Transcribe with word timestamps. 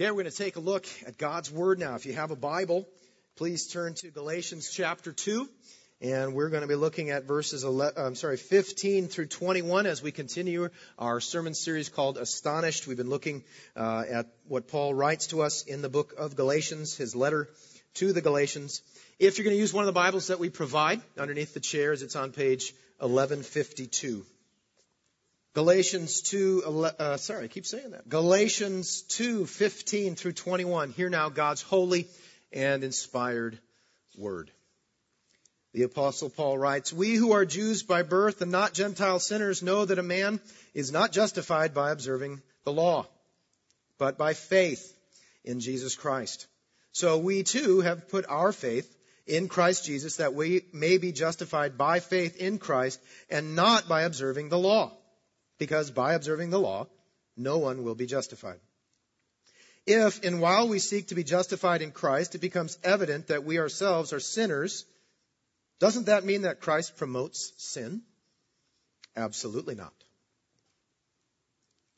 Okay, 0.00 0.10
we're 0.10 0.22
going 0.22 0.32
to 0.32 0.38
take 0.44 0.56
a 0.56 0.60
look 0.60 0.86
at 1.06 1.18
God's 1.18 1.50
Word 1.50 1.78
now. 1.78 1.94
If 1.94 2.06
you 2.06 2.14
have 2.14 2.30
a 2.30 2.36
Bible, 2.36 2.88
please 3.36 3.66
turn 3.66 3.92
to 3.96 4.10
Galatians 4.10 4.70
chapter 4.72 5.12
2. 5.12 5.46
And 6.00 6.32
we're 6.32 6.48
going 6.48 6.62
to 6.62 6.66
be 6.66 6.74
looking 6.74 7.10
at 7.10 7.24
verses 7.24 7.64
11, 7.64 8.02
I'm 8.02 8.14
sorry, 8.14 8.38
15 8.38 9.08
through 9.08 9.26
21 9.26 9.84
as 9.84 10.02
we 10.02 10.10
continue 10.10 10.70
our 10.98 11.20
sermon 11.20 11.52
series 11.52 11.90
called 11.90 12.16
Astonished. 12.16 12.86
We've 12.86 12.96
been 12.96 13.10
looking 13.10 13.44
uh, 13.76 14.04
at 14.10 14.26
what 14.48 14.68
Paul 14.68 14.94
writes 14.94 15.26
to 15.26 15.42
us 15.42 15.64
in 15.64 15.82
the 15.82 15.90
book 15.90 16.14
of 16.16 16.34
Galatians, 16.34 16.96
his 16.96 17.14
letter 17.14 17.50
to 17.96 18.14
the 18.14 18.22
Galatians. 18.22 18.80
If 19.18 19.36
you're 19.36 19.44
going 19.44 19.56
to 19.56 19.60
use 19.60 19.74
one 19.74 19.82
of 19.82 19.86
the 19.86 19.92
Bibles 19.92 20.28
that 20.28 20.38
we 20.38 20.48
provide 20.48 21.02
underneath 21.18 21.52
the 21.52 21.60
chairs, 21.60 22.00
it's 22.00 22.16
on 22.16 22.32
page 22.32 22.72
1152. 23.00 24.24
Galatians 25.52 26.20
2, 26.22 26.62
uh, 26.64 27.16
sorry, 27.16 27.44
I 27.44 27.48
keep 27.48 27.66
saying 27.66 27.90
that. 27.90 28.08
Galatians 28.08 29.02
2, 29.02 29.46
15 29.46 30.14
through 30.14 30.32
21. 30.32 30.90
Hear 30.90 31.10
now 31.10 31.28
God's 31.28 31.60
holy 31.60 32.06
and 32.52 32.84
inspired 32.84 33.58
word. 34.16 34.52
The 35.72 35.82
apostle 35.82 36.30
Paul 36.30 36.56
writes, 36.56 36.92
We 36.92 37.14
who 37.14 37.32
are 37.32 37.44
Jews 37.44 37.82
by 37.82 38.02
birth 38.02 38.42
and 38.42 38.52
not 38.52 38.74
Gentile 38.74 39.18
sinners 39.18 39.60
know 39.60 39.84
that 39.84 39.98
a 39.98 40.04
man 40.04 40.40
is 40.72 40.92
not 40.92 41.10
justified 41.10 41.74
by 41.74 41.90
observing 41.90 42.42
the 42.64 42.72
law, 42.72 43.06
but 43.98 44.16
by 44.16 44.34
faith 44.34 44.96
in 45.44 45.58
Jesus 45.58 45.96
Christ. 45.96 46.46
So 46.92 47.18
we 47.18 47.42
too 47.42 47.80
have 47.80 48.08
put 48.08 48.24
our 48.28 48.52
faith 48.52 48.88
in 49.26 49.48
Christ 49.48 49.84
Jesus 49.84 50.16
that 50.16 50.34
we 50.34 50.62
may 50.72 50.98
be 50.98 51.10
justified 51.10 51.76
by 51.76 51.98
faith 51.98 52.36
in 52.36 52.58
Christ 52.58 53.00
and 53.28 53.56
not 53.56 53.88
by 53.88 54.02
observing 54.02 54.48
the 54.48 54.58
law 54.58 54.92
because 55.60 55.90
by 55.90 56.14
observing 56.14 56.50
the 56.50 56.58
law, 56.58 56.88
no 57.36 57.58
one 57.58 57.84
will 57.84 57.94
be 57.94 58.06
justified. 58.06 58.58
If, 59.86 60.24
and 60.24 60.40
while 60.40 60.68
we 60.68 60.78
seek 60.78 61.08
to 61.08 61.14
be 61.14 61.22
justified 61.22 61.82
in 61.82 61.92
Christ, 61.92 62.34
it 62.34 62.40
becomes 62.40 62.78
evident 62.82 63.28
that 63.28 63.44
we 63.44 63.58
ourselves 63.58 64.12
are 64.12 64.20
sinners, 64.20 64.84
doesn't 65.78 66.06
that 66.06 66.24
mean 66.24 66.42
that 66.42 66.60
Christ 66.60 66.96
promotes 66.96 67.52
sin? 67.58 68.02
Absolutely 69.14 69.74
not. 69.74 69.92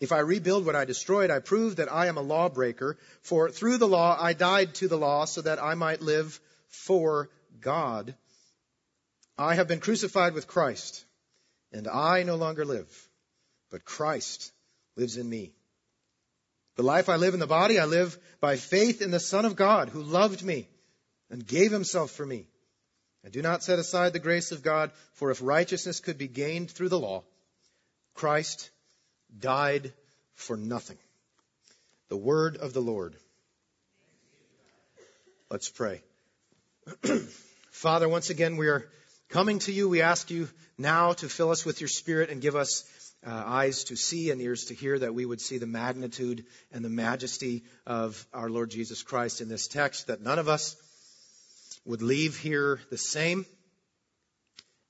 If 0.01 0.11
I 0.11 0.19
rebuild 0.19 0.67
what 0.67 0.75
I 0.75 0.84
destroyed, 0.84 1.31
I 1.31 1.39
prove 1.39 1.77
that 1.77 1.92
I 1.92 2.06
am 2.06 2.17
a 2.17 2.23
lawbreaker, 2.23 2.98
for 3.23 3.48
through 3.51 3.79
the 3.79 3.89
law 3.89 4.17
I 4.20 4.33
died 4.33 4.75
to 4.77 4.89
the 4.89 4.98
law 4.98 5.25
so 5.25 5.42
that 5.42 5.62
I 5.62 5.75
might 5.75 6.03
live 6.03 6.41
for 6.69 7.31
God. 7.61 8.17
I 9.39 9.55
have 9.55 9.69
been 9.69 9.79
crucified 9.79 10.34
with 10.34 10.48
Christ, 10.48 11.05
and 11.70 11.86
I 11.86 12.25
no 12.25 12.34
longer 12.34 12.64
live 12.64 13.08
but 13.73 13.87
Christ 13.87 14.53
lives 14.97 15.17
in 15.17 15.28
me. 15.28 15.51
The 16.77 16.83
life 16.83 17.09
I 17.09 17.17
live 17.17 17.34
in 17.34 17.41
the 17.41 17.47
body, 17.47 17.81
I 17.81 17.87
live 17.87 18.17
by 18.41 18.56
faith 18.56 19.03
in 19.03 19.11
the 19.11 19.19
Son 19.19 19.45
of 19.45 19.56
God 19.56 19.89
who 19.89 20.03
loved 20.03 20.45
me 20.45 20.69
and 21.31 21.45
gave 21.45 21.73
himself 21.73 22.11
for 22.11 22.25
me. 22.25 22.47
I 23.25 23.31
do 23.31 23.41
not 23.41 23.62
set 23.62 23.79
aside 23.79 24.12
the 24.12 24.19
grace 24.19 24.53
of 24.53 24.62
God, 24.62 24.91
for 25.14 25.31
if 25.31 25.41
righteousness 25.42 26.01
could 26.01 26.19
be 26.19 26.29
gained 26.29 26.70
through 26.70 26.91
the 26.91 26.98
law, 26.98 27.25
Christ 28.14 28.70
died 29.39 29.92
for 30.34 30.57
nothing. 30.57 30.98
The 32.09 32.17
word 32.17 32.57
of 32.57 32.75
the 32.75 32.81
Lord. 32.81 33.17
Let's 35.51 35.70
pray. 35.70 36.03
Father, 37.70 38.09
once 38.09 38.29
again, 38.29 38.57
we 38.57 38.69
are 38.69 38.86
coming 39.29 39.61
to 39.61 39.73
you. 39.73 39.89
We 39.89 40.03
ask 40.03 40.31
you 40.31 40.48
now 40.77 41.12
to 41.14 41.29
fill 41.29 41.51
us 41.51 41.64
with 41.64 41.81
your 41.81 41.89
spirit 41.89 42.29
and 42.29 42.42
give 42.42 42.57
us 42.57 42.84
uh, 43.27 43.31
eyes 43.31 43.84
to 43.84 43.97
see 43.97 44.31
and 44.31 44.41
ears 44.41 44.67
to 44.67 44.75
hear, 44.75 44.98
that 44.98 45.15
we 45.15 45.25
would 45.25 45.41
see 45.41 45.59
the 45.59 45.67
magnitude 45.67 46.45
and 46.73 46.84
the 46.84 46.91
majesty 46.91 47.64
of 47.87 48.27
our 48.33 48.51
Lord 48.51 48.70
Jesus 48.70 49.03
Christ 49.03 49.41
in 49.41 49.48
this 49.48 49.69
text, 49.69 50.09
that 50.09 50.23
none 50.23 50.39
of 50.39 50.48
us 50.48 50.77
would 51.84 52.03
leave 52.03 52.37
here 52.37 52.81
the 52.91 52.98
same. 52.98 53.47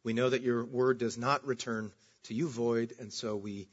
We 0.04 0.12
know 0.12 0.30
that 0.30 0.42
your 0.42 0.64
word 0.64 0.98
does 0.98 1.18
not 1.18 1.46
return 1.46 1.92
to 2.24 2.34
you 2.34 2.48
void, 2.48 2.94
and 2.98 3.12
so 3.12 3.36
we 3.36 3.68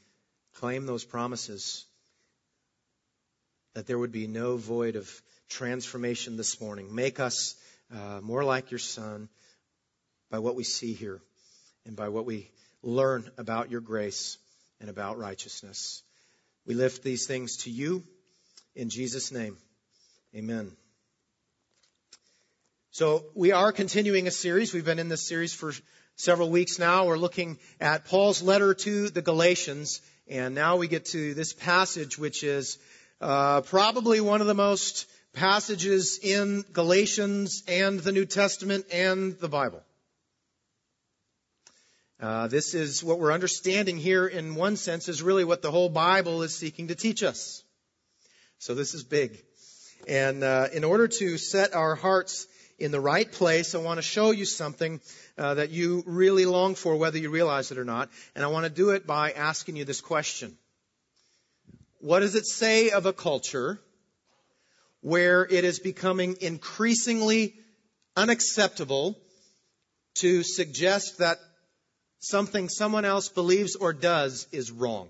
claim 0.54 0.86
those 0.86 1.04
promises 1.04 1.86
that 3.74 3.86
there 3.86 3.98
would 3.98 4.12
be 4.12 4.26
no 4.26 4.56
void 4.56 4.96
of 4.96 5.10
transformation 5.48 6.36
this 6.36 6.60
morning. 6.60 6.94
Make 6.94 7.20
us 7.20 7.54
uh, 7.94 8.20
more 8.22 8.44
like 8.44 8.70
your 8.70 8.78
Son 8.78 9.28
by 10.30 10.38
what 10.38 10.54
we 10.54 10.64
see 10.64 10.92
here 10.92 11.20
and 11.86 11.96
by 11.96 12.08
what 12.08 12.26
we 12.26 12.50
learn 12.82 13.30
about 13.36 13.70
your 13.70 13.80
grace 13.80 14.38
and 14.80 14.88
about 14.88 15.18
righteousness. 15.18 16.02
We 16.66 16.74
lift 16.74 17.02
these 17.02 17.26
things 17.26 17.58
to 17.58 17.70
you 17.70 18.02
in 18.74 18.88
Jesus' 18.88 19.32
name. 19.32 19.56
Amen. 20.34 20.72
So 22.92 23.24
we 23.34 23.52
are 23.52 23.72
continuing 23.72 24.26
a 24.26 24.30
series. 24.30 24.74
We've 24.74 24.84
been 24.84 24.98
in 24.98 25.08
this 25.08 25.26
series 25.26 25.52
for 25.52 25.72
several 26.16 26.50
weeks 26.50 26.78
now. 26.78 27.06
We're 27.06 27.16
looking 27.18 27.58
at 27.80 28.04
Paul's 28.04 28.42
letter 28.42 28.74
to 28.74 29.08
the 29.10 29.22
Galatians, 29.22 30.00
and 30.28 30.54
now 30.54 30.76
we 30.76 30.88
get 30.88 31.06
to 31.06 31.34
this 31.34 31.52
passage, 31.52 32.18
which 32.18 32.42
is 32.42 32.78
uh, 33.20 33.60
probably 33.62 34.20
one 34.20 34.40
of 34.40 34.46
the 34.46 34.54
most 34.54 35.06
passages 35.32 36.18
in 36.22 36.64
Galatians 36.72 37.62
and 37.68 38.00
the 38.00 38.12
New 38.12 38.26
Testament 38.26 38.86
and 38.92 39.38
the 39.38 39.48
Bible. 39.48 39.82
Uh, 42.20 42.48
this 42.48 42.74
is 42.74 43.02
what 43.02 43.18
we're 43.18 43.32
understanding 43.32 43.96
here 43.96 44.26
in 44.26 44.54
one 44.54 44.76
sense 44.76 45.08
is 45.08 45.22
really 45.22 45.42
what 45.42 45.62
the 45.62 45.70
whole 45.70 45.88
Bible 45.88 46.42
is 46.42 46.54
seeking 46.54 46.88
to 46.88 46.94
teach 46.94 47.22
us. 47.22 47.62
So 48.58 48.74
this 48.74 48.92
is 48.92 49.02
big. 49.02 49.42
And 50.06 50.44
uh, 50.44 50.68
in 50.74 50.84
order 50.84 51.08
to 51.08 51.38
set 51.38 51.74
our 51.74 51.94
hearts 51.94 52.46
in 52.78 52.90
the 52.90 53.00
right 53.00 53.30
place, 53.30 53.74
I 53.74 53.78
want 53.78 53.96
to 53.98 54.02
show 54.02 54.32
you 54.32 54.44
something 54.44 55.00
uh, 55.38 55.54
that 55.54 55.70
you 55.70 56.02
really 56.06 56.44
long 56.44 56.74
for, 56.74 56.96
whether 56.96 57.16
you 57.16 57.30
realize 57.30 57.70
it 57.70 57.78
or 57.78 57.86
not. 57.86 58.10
And 58.34 58.44
I 58.44 58.48
want 58.48 58.64
to 58.64 58.70
do 58.70 58.90
it 58.90 59.06
by 59.06 59.32
asking 59.32 59.76
you 59.76 59.86
this 59.86 60.02
question. 60.02 60.58
What 62.00 62.20
does 62.20 62.34
it 62.34 62.44
say 62.44 62.90
of 62.90 63.06
a 63.06 63.14
culture 63.14 63.80
where 65.00 65.46
it 65.46 65.64
is 65.64 65.78
becoming 65.78 66.36
increasingly 66.42 67.54
unacceptable 68.14 69.18
to 70.16 70.42
suggest 70.42 71.18
that 71.18 71.38
something 72.20 72.68
someone 72.68 73.04
else 73.04 73.28
believes 73.28 73.74
or 73.74 73.92
does 73.92 74.46
is 74.52 74.70
wrong. 74.70 75.08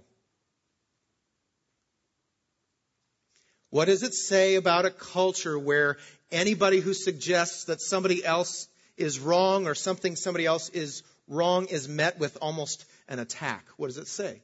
What 3.70 3.84
does 3.84 4.02
it 4.02 4.14
say 4.14 4.56
about 4.56 4.84
a 4.84 4.90
culture 4.90 5.58
where 5.58 5.98
anybody 6.32 6.80
who 6.80 6.94
suggests 6.94 7.64
that 7.64 7.80
somebody 7.80 8.24
else 8.24 8.68
is 8.96 9.20
wrong 9.20 9.66
or 9.66 9.74
something 9.74 10.16
somebody 10.16 10.46
else 10.46 10.68
is 10.70 11.02
wrong 11.28 11.66
is 11.66 11.88
met 11.88 12.18
with 12.18 12.36
almost 12.40 12.84
an 13.08 13.18
attack? 13.18 13.64
What 13.76 13.86
does 13.86 13.98
it 13.98 14.08
say? 14.08 14.40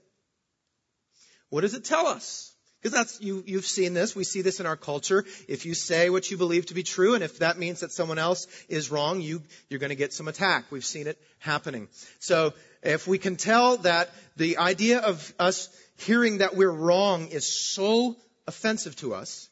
What 1.49 1.63
does 1.63 1.75
it 1.75 1.85
tell 1.85 2.07
us? 2.07 2.56
Because 2.87 2.99
that's, 2.99 3.21
you, 3.21 3.43
you've 3.49 3.67
seen 3.67 3.95
this. 3.95 4.15
We 4.15 4.23
see 4.23 4.43
this 4.43 4.61
in 4.61 4.67
our 4.67 4.77
culture. 4.77 5.25
If 5.49 5.67
you 5.67 5.75
say 5.75 6.09
what 6.09 6.31
you 6.31 6.37
believe 6.37 6.67
to 6.67 6.75
be 6.75 6.85
true, 6.85 7.17
and 7.17 7.25
if 7.25 7.41
that 7.41 7.59
means 7.59 7.81
that 7.81 7.91
someone 7.91 8.17
else 8.17 8.47
is 8.69 8.93
wrong, 8.93 9.21
you, 9.21 9.43
you're 9.69 9.81
going 9.81 9.91
to 9.91 9.97
get 9.97 10.13
some 10.13 10.29
attack. 10.29 10.67
We've 10.71 10.85
seen 10.85 11.09
it 11.09 11.21
happening. 11.41 11.89
So, 12.21 12.55
if 12.85 13.09
we 13.09 13.19
can 13.19 13.35
tell 13.35 13.79
that 13.79 14.11
the 14.37 14.59
idea 14.59 15.01
of 15.01 15.35
us 15.37 15.69
hearing 15.97 16.39
that 16.39 16.55
we're 16.55 16.71
wrong 16.71 17.27
is 17.27 17.45
so 17.45 18.15
offensive 18.47 18.95
to 18.99 19.15
us, 19.15 19.49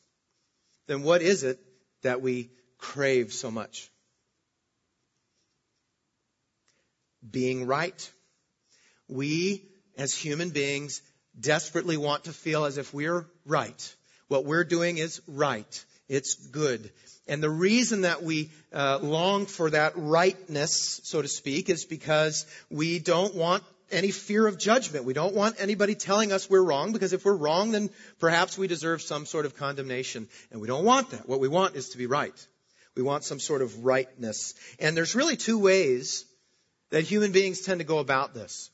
then 0.86 1.02
what 1.02 1.20
is 1.20 1.42
it 1.42 1.58
that 2.02 2.22
we 2.22 2.50
crave 2.78 3.32
so 3.32 3.50
much? 3.50 3.90
Being 7.28 7.66
right. 7.66 8.12
We, 9.08 9.66
as 9.98 10.14
human 10.14 10.50
beings, 10.50 11.02
desperately 11.38 11.96
want 11.96 12.24
to 12.24 12.32
feel 12.32 12.64
as 12.64 12.78
if 12.78 12.92
we're 12.94 13.26
right. 13.46 13.94
What 14.28 14.44
we're 14.44 14.64
doing 14.64 14.98
is 14.98 15.20
right. 15.26 15.84
It's 16.08 16.34
good. 16.34 16.90
And 17.26 17.42
the 17.42 17.50
reason 17.50 18.02
that 18.02 18.22
we 18.22 18.50
uh, 18.72 18.98
long 19.00 19.46
for 19.46 19.70
that 19.70 19.92
rightness, 19.96 21.00
so 21.04 21.22
to 21.22 21.28
speak, 21.28 21.70
is 21.70 21.84
because 21.84 22.46
we 22.70 22.98
don't 22.98 23.34
want 23.34 23.62
any 23.90 24.10
fear 24.10 24.46
of 24.46 24.58
judgment. 24.58 25.04
We 25.04 25.14
don't 25.14 25.34
want 25.34 25.56
anybody 25.58 25.94
telling 25.94 26.32
us 26.32 26.50
we're 26.50 26.62
wrong 26.62 26.92
because 26.92 27.12
if 27.12 27.24
we're 27.24 27.36
wrong, 27.36 27.70
then 27.70 27.90
perhaps 28.18 28.58
we 28.58 28.66
deserve 28.66 29.00
some 29.00 29.24
sort 29.24 29.46
of 29.46 29.56
condemnation. 29.56 30.28
And 30.50 30.60
we 30.60 30.66
don't 30.68 30.84
want 30.84 31.10
that. 31.10 31.28
What 31.28 31.40
we 31.40 31.48
want 31.48 31.76
is 31.76 31.90
to 31.90 31.98
be 31.98 32.06
right. 32.06 32.46
We 32.94 33.02
want 33.02 33.24
some 33.24 33.40
sort 33.40 33.62
of 33.62 33.84
rightness. 33.84 34.54
And 34.78 34.96
there's 34.96 35.14
really 35.14 35.36
two 35.36 35.58
ways 35.58 36.24
that 36.90 37.04
human 37.04 37.32
beings 37.32 37.62
tend 37.62 37.80
to 37.80 37.84
go 37.84 37.98
about 37.98 38.34
this. 38.34 38.70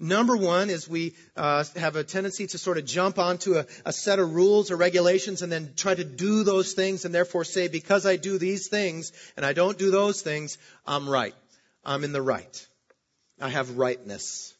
Number 0.00 0.36
one 0.36 0.70
is 0.70 0.88
we 0.88 1.16
uh, 1.36 1.64
have 1.74 1.96
a 1.96 2.04
tendency 2.04 2.46
to 2.48 2.58
sort 2.58 2.78
of 2.78 2.84
jump 2.84 3.18
onto 3.18 3.56
a, 3.56 3.66
a, 3.84 3.92
set 3.92 4.20
of 4.20 4.32
rules 4.32 4.70
or 4.70 4.76
regulations 4.76 5.42
and 5.42 5.50
then 5.50 5.72
try 5.74 5.92
to 5.92 6.04
do 6.04 6.44
those 6.44 6.72
things 6.72 7.04
and 7.04 7.12
therefore 7.12 7.42
say, 7.42 7.66
because 7.66 8.06
I 8.06 8.14
do 8.14 8.38
these 8.38 8.68
things 8.68 9.12
and 9.36 9.44
I 9.44 9.54
don't 9.54 9.76
do 9.76 9.90
those 9.90 10.22
things, 10.22 10.56
I'm 10.86 11.08
right. 11.08 11.34
I'm 11.84 12.04
in 12.04 12.12
the 12.12 12.22
right. 12.22 12.66
I 13.40 13.48
have 13.48 13.76
rightness. 13.76 14.54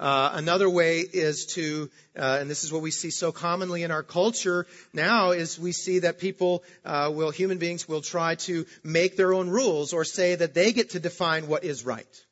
Uh, 0.00 0.30
another 0.32 0.68
way 0.68 0.98
is 0.98 1.46
to, 1.46 1.88
uh, 2.18 2.38
and 2.40 2.50
this 2.50 2.64
is 2.64 2.72
what 2.72 2.82
we 2.82 2.90
see 2.90 3.10
so 3.10 3.30
commonly 3.30 3.84
in 3.84 3.92
our 3.92 4.02
culture 4.02 4.66
now, 4.92 5.30
is 5.30 5.60
we 5.60 5.70
see 5.70 6.00
that 6.00 6.18
people 6.18 6.64
uh, 6.84 7.08
will, 7.14 7.30
human 7.30 7.58
beings 7.58 7.86
will 7.86 8.00
try 8.00 8.34
to 8.34 8.66
make 8.82 9.16
their 9.16 9.32
own 9.32 9.48
rules 9.48 9.92
or 9.92 10.04
say 10.04 10.34
that 10.34 10.54
they 10.54 10.72
get 10.72 10.90
to 10.90 10.98
define 10.98 11.46
what 11.46 11.62
is 11.62 11.86
right. 11.86 12.24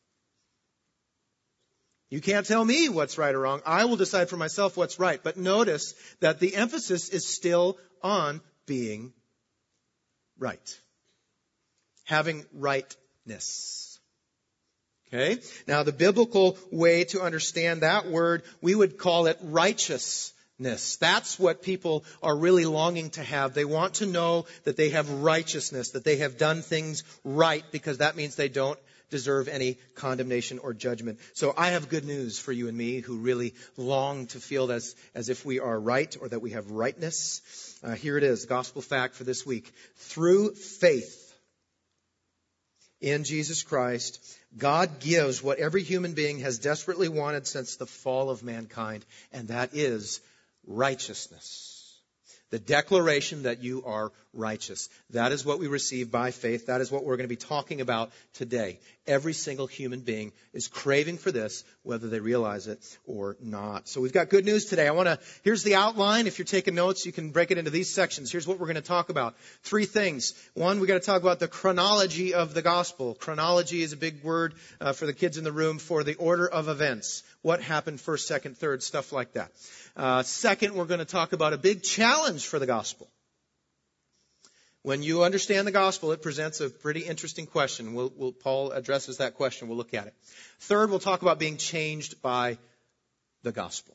You 2.10 2.20
can't 2.20 2.44
tell 2.44 2.64
me 2.64 2.88
what's 2.88 3.18
right 3.18 3.34
or 3.34 3.38
wrong. 3.38 3.62
I 3.64 3.84
will 3.84 3.96
decide 3.96 4.28
for 4.28 4.36
myself 4.36 4.76
what's 4.76 4.98
right. 4.98 5.22
But 5.22 5.36
notice 5.36 5.94
that 6.18 6.40
the 6.40 6.56
emphasis 6.56 7.08
is 7.08 7.26
still 7.26 7.78
on 8.02 8.40
being 8.66 9.12
right. 10.36 10.80
Having 12.04 12.44
rightness. 12.52 14.00
Okay? 15.12 15.40
Now 15.68 15.84
the 15.84 15.92
biblical 15.92 16.58
way 16.72 17.04
to 17.04 17.22
understand 17.22 17.82
that 17.82 18.06
word, 18.06 18.42
we 18.60 18.74
would 18.74 18.98
call 18.98 19.26
it 19.26 19.38
righteousness. 19.42 20.96
That's 20.96 21.38
what 21.38 21.62
people 21.62 22.04
are 22.24 22.36
really 22.36 22.64
longing 22.64 23.10
to 23.10 23.22
have. 23.22 23.54
They 23.54 23.64
want 23.64 23.94
to 23.94 24.06
know 24.06 24.46
that 24.64 24.76
they 24.76 24.90
have 24.90 25.08
righteousness, 25.22 25.90
that 25.90 26.04
they 26.04 26.16
have 26.16 26.38
done 26.38 26.62
things 26.62 27.04
right 27.22 27.64
because 27.70 27.98
that 27.98 28.16
means 28.16 28.34
they 28.34 28.48
don't 28.48 28.78
deserve 29.10 29.48
any 29.48 29.76
condemnation 29.94 30.58
or 30.58 30.72
judgment. 30.72 31.18
So 31.34 31.52
I 31.56 31.70
have 31.70 31.88
good 31.88 32.04
news 32.04 32.38
for 32.38 32.52
you 32.52 32.68
and 32.68 32.76
me 32.76 33.00
who 33.00 33.18
really 33.18 33.54
long 33.76 34.26
to 34.28 34.38
feel 34.38 34.70
as, 34.72 34.94
as 35.14 35.28
if 35.28 35.44
we 35.44 35.60
are 35.60 35.78
right 35.78 36.16
or 36.20 36.28
that 36.28 36.40
we 36.40 36.50
have 36.50 36.70
rightness. 36.70 37.78
Uh, 37.82 37.92
here 37.92 38.16
it 38.16 38.24
is, 38.24 38.46
gospel 38.46 38.82
fact 38.82 39.14
for 39.14 39.24
this 39.24 39.44
week. 39.44 39.72
Through 39.96 40.54
faith 40.54 41.34
in 43.00 43.24
Jesus 43.24 43.62
Christ, 43.62 44.20
God 44.56 45.00
gives 45.00 45.42
what 45.42 45.58
every 45.58 45.82
human 45.82 46.12
being 46.12 46.40
has 46.40 46.58
desperately 46.58 47.08
wanted 47.08 47.46
since 47.46 47.76
the 47.76 47.86
fall 47.86 48.30
of 48.30 48.42
mankind, 48.42 49.04
and 49.32 49.48
that 49.48 49.70
is 49.74 50.20
righteousness. 50.66 51.76
The 52.50 52.58
declaration 52.58 53.44
that 53.44 53.62
you 53.62 53.84
are 53.86 54.10
righteous. 54.34 54.88
That 55.10 55.30
is 55.30 55.44
what 55.44 55.60
we 55.60 55.68
receive 55.68 56.10
by 56.10 56.32
faith. 56.32 56.66
That 56.66 56.80
is 56.80 56.90
what 56.90 57.04
we're 57.04 57.16
going 57.16 57.28
to 57.28 57.28
be 57.28 57.36
talking 57.36 57.80
about 57.80 58.10
today. 58.34 58.80
Every 59.10 59.32
single 59.32 59.66
human 59.66 60.02
being 60.02 60.30
is 60.52 60.68
craving 60.68 61.18
for 61.18 61.32
this, 61.32 61.64
whether 61.82 62.06
they 62.06 62.20
realize 62.20 62.68
it 62.68 62.78
or 63.08 63.36
not. 63.40 63.88
So 63.88 64.00
we've 64.00 64.12
got 64.12 64.28
good 64.28 64.44
news 64.44 64.66
today. 64.66 64.86
I 64.86 64.92
want 64.92 65.08
to, 65.08 65.18
here's 65.42 65.64
the 65.64 65.74
outline. 65.74 66.28
If 66.28 66.38
you're 66.38 66.46
taking 66.46 66.76
notes, 66.76 67.04
you 67.04 67.10
can 67.10 67.32
break 67.32 67.50
it 67.50 67.58
into 67.58 67.72
these 67.72 67.90
sections. 67.90 68.30
Here's 68.30 68.46
what 68.46 68.60
we're 68.60 68.68
going 68.68 68.76
to 68.76 68.82
talk 68.82 69.08
about. 69.08 69.34
Three 69.64 69.84
things. 69.84 70.34
One, 70.54 70.78
we 70.78 70.86
got 70.86 70.94
to 70.94 71.00
talk 71.00 71.22
about 71.22 71.40
the 71.40 71.48
chronology 71.48 72.34
of 72.34 72.54
the 72.54 72.62
gospel. 72.62 73.16
Chronology 73.16 73.82
is 73.82 73.92
a 73.92 73.96
big 73.96 74.22
word 74.22 74.54
uh, 74.80 74.92
for 74.92 75.06
the 75.06 75.12
kids 75.12 75.38
in 75.38 75.42
the 75.42 75.50
room 75.50 75.78
for 75.78 76.04
the 76.04 76.14
order 76.14 76.46
of 76.46 76.68
events. 76.68 77.24
What 77.42 77.60
happened 77.60 78.00
first, 78.00 78.28
second, 78.28 78.58
third, 78.58 78.80
stuff 78.80 79.12
like 79.12 79.32
that. 79.32 79.50
Uh, 79.96 80.22
second, 80.22 80.76
we're 80.76 80.84
going 80.84 81.00
to 81.00 81.04
talk 81.04 81.32
about 81.32 81.52
a 81.52 81.58
big 81.58 81.82
challenge 81.82 82.46
for 82.46 82.60
the 82.60 82.66
gospel. 82.66 83.08
When 84.82 85.02
you 85.02 85.24
understand 85.24 85.66
the 85.66 85.72
gospel, 85.72 86.12
it 86.12 86.22
presents 86.22 86.60
a 86.60 86.70
pretty 86.70 87.00
interesting 87.00 87.46
question. 87.46 87.92
We'll, 87.92 88.12
we'll, 88.16 88.32
Paul 88.32 88.70
addresses 88.72 89.18
that 89.18 89.34
question. 89.34 89.68
We'll 89.68 89.76
look 89.76 89.92
at 89.92 90.06
it. 90.06 90.14
Third, 90.60 90.88
we'll 90.88 91.00
talk 91.00 91.20
about 91.20 91.38
being 91.38 91.58
changed 91.58 92.22
by 92.22 92.56
the 93.42 93.52
gospel. 93.52 93.94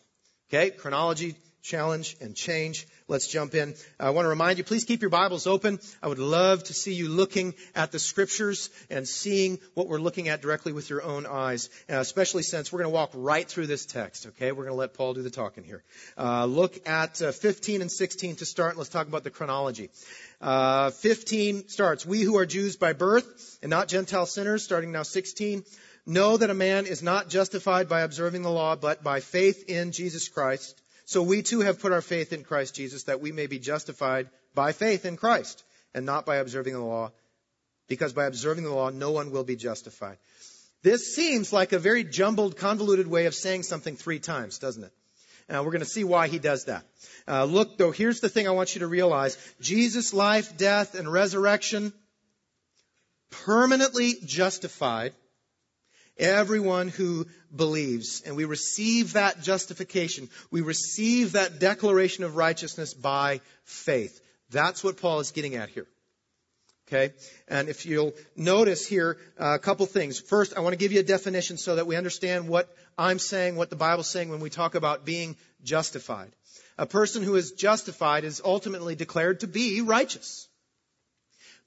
Okay, 0.50 0.70
chronology, 0.70 1.36
challenge, 1.66 2.16
and 2.22 2.36
change. 2.36 2.88
Let's 3.08 3.28
jump 3.28 3.56
in. 3.56 3.74
I 4.00 4.12
want 4.12 4.26
to 4.26 4.30
remind 4.30 4.60
you, 4.60 4.64
please 4.64 4.86
keep 4.86 5.02
your 5.02 5.10
Bibles 5.10 5.48
open. 5.48 5.80
I 6.02 6.08
would 6.08 6.20
love 6.20 6.64
to 6.66 6.74
see 6.74 6.94
you 6.94 7.10
looking 7.10 7.56
at 7.76 7.92
the 7.92 7.98
scriptures 7.98 8.70
and 8.90 9.08
seeing 9.08 9.60
what 9.74 9.88
we're 9.88 10.00
looking 10.00 10.28
at 10.28 10.42
directly 10.42 10.74
with 10.74 10.90
your 10.90 11.02
own 11.02 11.26
eyes, 11.26 11.70
uh, 11.90 11.96
especially 11.96 12.44
since 12.44 12.72
we're 12.72 12.80
going 12.80 12.92
to 12.92 12.96
walk 12.96 13.10
right 13.16 13.48
through 13.48 13.66
this 13.66 13.86
text, 13.86 14.28
okay? 14.28 14.52
We're 14.52 14.66
going 14.66 14.76
to 14.76 14.80
let 14.80 14.94
Paul 14.94 15.16
do 15.16 15.24
the 15.24 15.32
talking 15.32 15.64
here. 15.64 15.84
Uh, 16.18 16.46
look 16.46 16.88
at 16.88 17.22
uh, 17.22 17.32
15 17.32 17.82
and 17.82 17.92
16 17.92 18.38
to 18.38 18.46
start. 18.46 18.78
Let's 18.78 18.90
talk 18.90 19.08
about 19.08 19.24
the 19.24 19.32
chronology. 19.32 19.90
Uh, 20.40 20.92
15 20.92 21.68
starts, 21.68 22.06
We 22.06 22.22
who 22.22 22.38
are 22.38 22.46
Jews 22.46 22.76
by 22.76 22.94
birth 22.94 23.58
and 23.64 23.72
not 23.72 23.88
Gentile 23.88 24.28
sinners, 24.28 24.64
starting 24.64 24.92
now 24.92 25.04
16, 25.04 25.64
know 26.06 26.38
that 26.38 26.52
a 26.52 26.54
man 26.54 26.86
is 26.86 27.02
not 27.02 27.30
justified 27.30 27.90
by 27.90 28.02
observing 28.02 28.44
the 28.44 28.52
law, 28.52 28.76
but 28.76 29.04
by 29.04 29.20
faith 29.20 29.68
in 29.68 29.92
Jesus 29.92 30.30
Christ. 30.30 30.80
So 31.06 31.22
we 31.22 31.44
too 31.44 31.62
have 31.62 31.80
put 31.80 31.92
our 31.92 32.02
faith 32.02 32.34
in 32.34 32.44
Christ 32.44 32.76
Jesus 32.76 33.04
that 33.04 33.22
we 33.22 33.32
may 33.32 33.48
be 33.48 33.60
justified 33.60 34.28
by 34.54 34.72
faith 34.72 35.06
in 35.06 35.18
Christ 35.18 35.64
and 35.94 36.06
not 36.06 36.26
by 36.26 36.38
observing 36.38 36.74
the 36.74 36.80
law, 36.80 37.12
because 37.88 38.14
by 38.14 38.26
observing 38.26 38.64
the 38.64 38.74
law, 38.74 38.90
no 38.90 39.12
one 39.12 39.32
will 39.32 39.44
be 39.44 39.56
justified. 39.56 40.18
This 40.82 41.16
seems 41.16 41.54
like 41.54 41.74
a 41.74 41.80
very 41.80 42.04
jumbled, 42.04 42.58
convoluted 42.58 43.08
way 43.08 43.28
of 43.28 43.36
saying 43.36 43.64
something 43.64 43.96
three 43.96 44.20
times, 44.20 44.60
doesn't 44.60 44.84
it? 44.84 44.92
Now 45.48 45.64
we're 45.64 45.72
going 45.72 45.80
to 45.80 45.86
see 45.86 46.04
why 46.04 46.28
he 46.28 46.40
does 46.40 46.66
that. 46.66 46.84
Uh, 47.28 47.46
look, 47.46 47.78
though, 47.78 47.92
here's 47.92 48.20
the 48.20 48.30
thing 48.30 48.48
I 48.48 48.52
want 48.52 48.76
you 48.76 48.80
to 48.80 48.88
realize. 48.88 49.38
Jesus' 49.62 50.14
life, 50.14 50.58
death, 50.58 50.96
and 50.96 51.12
resurrection 51.12 51.94
permanently 53.30 54.14
justified 54.26 55.14
Everyone 56.18 56.88
who 56.88 57.28
believes. 57.54 58.22
And 58.26 58.36
we 58.36 58.46
receive 58.46 59.14
that 59.14 59.42
justification. 59.42 60.30
We 60.52 60.62
receive 60.62 61.34
that 61.34 61.60
declaration 61.60 62.24
of 62.24 62.36
righteousness 62.36 62.94
by 62.94 63.42
faith. 63.64 64.22
That's 64.50 64.84
what 64.84 64.98
Paul 64.98 65.20
is 65.20 65.32
getting 65.32 65.56
at 65.56 65.70
here. 65.70 65.88
Okay? 66.88 67.14
And 67.48 67.68
if 67.68 67.86
you'll 67.86 68.14
notice 68.36 68.86
here 68.86 69.18
uh, 69.40 69.56
a 69.56 69.60
couple 69.60 69.86
things. 69.88 70.20
First, 70.20 70.56
I 70.56 70.60
want 70.60 70.74
to 70.74 70.78
give 70.78 70.92
you 70.92 71.00
a 71.00 71.04
definition 71.04 71.58
so 71.58 71.76
that 71.76 71.88
we 71.88 71.96
understand 71.96 72.48
what 72.48 72.70
I'm 72.98 73.20
saying, 73.20 73.56
what 73.56 73.70
the 73.70 73.76
Bible's 73.76 74.10
saying 74.10 74.30
when 74.30 74.40
we 74.40 74.50
talk 74.50 74.76
about 74.76 75.06
being 75.06 75.36
justified. 75.64 76.32
A 76.78 76.86
person 76.86 77.24
who 77.24 77.36
is 77.36 77.52
justified 77.52 78.24
is 78.24 78.42
ultimately 78.44 78.96
declared 78.96 79.40
to 79.40 79.48
be 79.48 79.82
righteous. 79.82 80.48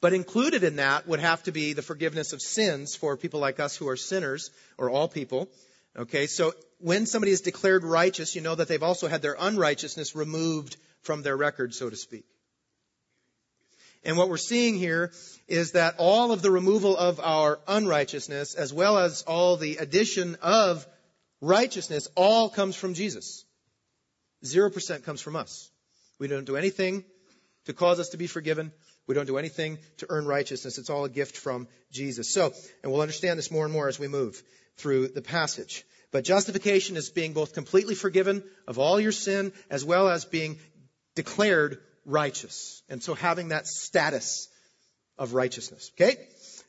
But 0.01 0.13
included 0.13 0.63
in 0.63 0.77
that 0.77 1.09
would 1.09 1.21
have 1.21 1.43
to 1.45 1.53
be 1.53 1.73
the 1.73 1.83
forgiveness 1.83 2.33
of 2.33 2.41
sins 2.41 2.95
for 2.95 3.17
people 3.17 3.41
like 3.41 3.59
us 3.59 3.77
who 3.77 3.89
are 3.89 3.97
sinners, 3.97 4.51
or 4.77 4.91
all 4.91 5.09
people. 5.09 5.49
Okay, 5.97 6.27
so 6.27 6.53
when 6.79 7.07
somebody 7.07 7.33
is 7.33 7.41
declared 7.41 7.83
righteous, 7.83 8.37
you 8.37 8.41
know 8.41 8.55
that 8.55 8.69
they've 8.69 8.83
also 8.83 9.09
had 9.09 9.23
their 9.23 9.37
unrighteousness 9.39 10.15
removed 10.15 10.77
from 11.03 11.23
their 11.23 11.37
record, 11.37 11.75
so 11.75 11.91
to 11.91 11.97
speak. 11.97 12.25
And 14.05 14.17
what 14.17 14.29
we're 14.29 14.37
seeing 14.37 14.77
here 14.77 15.11
is 15.49 15.73
that 15.73 15.97
all 15.99 16.31
of 16.31 16.43
the 16.43 16.53
removal 16.53 16.97
of 16.97 17.19
our 17.19 17.59
unrighteousness, 17.67 18.55
as 18.55 18.73
well 18.73 18.99
as 18.99 19.23
all 19.23 19.57
the 19.57 19.79
addition 19.79 20.37
of 20.41 20.87
righteousness, 21.41 22.09
all 22.15 22.49
comes 22.49 22.77
from 22.77 22.95
Jesus. 22.95 23.45
Zero 24.45 24.71
percent 24.71 25.05
comes 25.05 25.21
from 25.21 25.35
us. 25.35 25.69
We 26.21 26.29
don't 26.29 26.45
do 26.45 26.57
anything 26.57 27.05
to 27.65 27.73
cause 27.73 27.99
us 27.99 28.11
to 28.11 28.17
be 28.17 28.29
forgiven. 28.29 28.73
We 29.09 29.15
don't 29.15 29.27
do 29.27 29.39
anything 29.39 29.79
to 29.97 30.07
earn 30.11 30.27
righteousness. 30.27 30.79
It's 30.79 30.91
all 30.91 31.05
a 31.05 31.09
gift 31.09 31.37
from 31.37 31.67
Jesus. 31.91 32.29
So, 32.29 32.53
and 32.83 32.93
we'll 32.93 33.01
understand 33.01 33.39
this 33.39 33.51
more 33.51 33.65
and 33.65 33.73
more 33.73 33.89
as 33.89 33.99
we 33.99 34.07
move 34.07 34.41
through 34.77 35.09
the 35.09 35.23
passage. 35.23 35.85
But 36.13 36.25
justification 36.25 36.97
is 36.97 37.11
being 37.11 37.33
both 37.33 37.55
completely 37.55 37.95
forgiven 37.95 38.45
of 38.67 38.79
all 38.79 39.01
your 39.01 39.13
sin 39.13 39.53
as 39.71 39.85
well 39.85 40.09
as 40.09 40.25
being 40.25 40.59
declared 41.17 41.79
righteous. 42.05 42.83
And 42.89 43.03
so 43.03 43.15
having 43.15 43.49
that 43.49 43.67
status 43.67 44.49
of 45.19 45.35
righteousness. 45.35 45.91
Okay? 45.95 46.17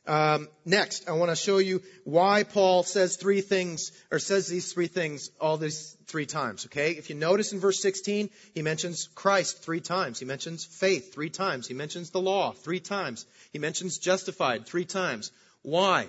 Um, 0.08 0.48
next, 0.66 1.08
I 1.08 1.14
want 1.14 1.30
to 1.30 1.36
show 1.36 1.60
you 1.60 1.82
why 2.04 2.44
Paul 2.44 2.84
says 2.84 3.16
three 3.16 3.42
things, 3.42 3.92
or 4.12 4.20
says 4.20 4.48
these 4.48 4.74
three 4.74 4.88
things 4.88 5.30
all 5.40 5.58
these 5.58 5.96
three 6.08 6.26
times. 6.26 6.66
Okay, 6.66 6.92
if 6.92 7.10
you 7.10 7.16
notice 7.16 7.54
in 7.54 7.60
verse 7.60 7.82
16, 7.82 8.30
he 8.56 8.62
mentions 8.62 9.08
Christ 9.14 9.62
three 9.62 9.82
times. 9.82 10.20
He 10.20 10.26
mentions 10.26 10.66
faith 10.66 11.14
three 11.14 11.30
times. 11.30 11.68
He 11.68 11.74
mentions 11.74 12.10
the 12.10 12.22
law 12.22 12.54
three 12.54 12.80
times. 12.80 13.26
He 13.54 13.60
mentions 13.60 14.00
justified 14.00 14.66
three 14.66 14.86
times. 14.86 15.32
Why? 15.62 16.08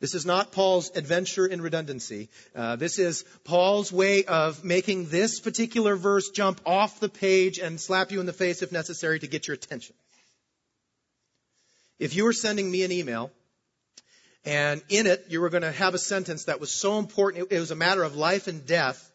This 0.00 0.14
is 0.14 0.26
not 0.26 0.52
Paul's 0.52 0.90
adventure 0.94 1.46
in 1.46 1.62
redundancy. 1.62 2.28
Uh, 2.54 2.76
this 2.76 2.98
is 2.98 3.24
Paul's 3.44 3.90
way 3.90 4.24
of 4.24 4.62
making 4.62 5.06
this 5.06 5.40
particular 5.40 5.96
verse 5.96 6.28
jump 6.30 6.60
off 6.66 7.00
the 7.00 7.08
page 7.08 7.58
and 7.58 7.80
slap 7.80 8.12
you 8.12 8.20
in 8.20 8.26
the 8.26 8.32
face 8.32 8.60
if 8.60 8.70
necessary 8.70 9.18
to 9.20 9.26
get 9.26 9.48
your 9.48 9.54
attention. 9.54 9.94
If 12.04 12.14
you 12.14 12.24
were 12.24 12.34
sending 12.34 12.70
me 12.70 12.82
an 12.82 12.92
email 12.92 13.30
and 14.44 14.82
in 14.90 15.06
it 15.06 15.24
you 15.30 15.40
were 15.40 15.48
going 15.48 15.62
to 15.62 15.72
have 15.72 15.94
a 15.94 15.98
sentence 15.98 16.44
that 16.44 16.60
was 16.60 16.70
so 16.70 16.98
important, 16.98 17.50
it 17.50 17.58
was 17.58 17.70
a 17.70 17.74
matter 17.74 18.02
of 18.02 18.14
life 18.14 18.46
and 18.46 18.66
death, 18.66 19.10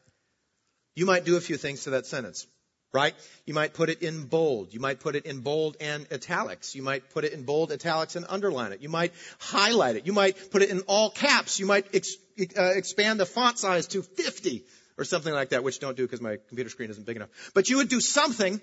you 0.96 1.06
might 1.06 1.24
do 1.24 1.38
a 1.38 1.40
few 1.40 1.56
things 1.56 1.84
to 1.84 1.92
that 1.92 2.08
sentence, 2.08 2.48
right? 2.92 3.14
You 3.46 3.54
might 3.54 3.76
put 3.76 3.90
it 3.90 4.02
in 4.02 4.24
bold. 4.24 4.74
You 4.74 4.80
might 4.80 5.02
put 5.02 5.16
it 5.16 5.28
in 5.28 5.42
bold 5.42 5.78
and 5.80 6.08
italics. 6.12 6.74
You 6.74 6.82
might 6.82 7.12
put 7.12 7.26
it 7.26 7.34
in 7.34 7.44
bold 7.44 7.72
italics 7.72 8.16
and 8.16 8.26
underline 8.28 8.72
it. 8.72 8.82
You 8.82 8.90
might 8.90 9.14
highlight 9.38 9.96
it. 9.96 10.08
You 10.08 10.14
might 10.14 10.50
put 10.50 10.64
it 10.64 10.72
in 10.72 10.80
all 10.88 11.12
caps. 11.12 11.60
You 11.60 11.68
might 11.68 11.86
ex- 11.94 12.16
uh, 12.58 12.72
expand 12.76 13.20
the 13.20 13.28
font 13.28 13.60
size 13.60 13.86
to 13.90 14.02
50 14.02 14.64
or 14.98 15.04
something 15.04 15.32
like 15.32 15.50
that, 15.50 15.64
which 15.64 15.78
don't 15.78 15.96
do 15.96 16.08
because 16.08 16.22
my 16.22 16.38
computer 16.48 16.72
screen 16.72 16.90
isn't 16.90 17.06
big 17.06 17.18
enough. 17.18 17.30
But 17.54 17.70
you 17.70 17.78
would 17.78 17.90
do 17.90 18.02
something 18.02 18.60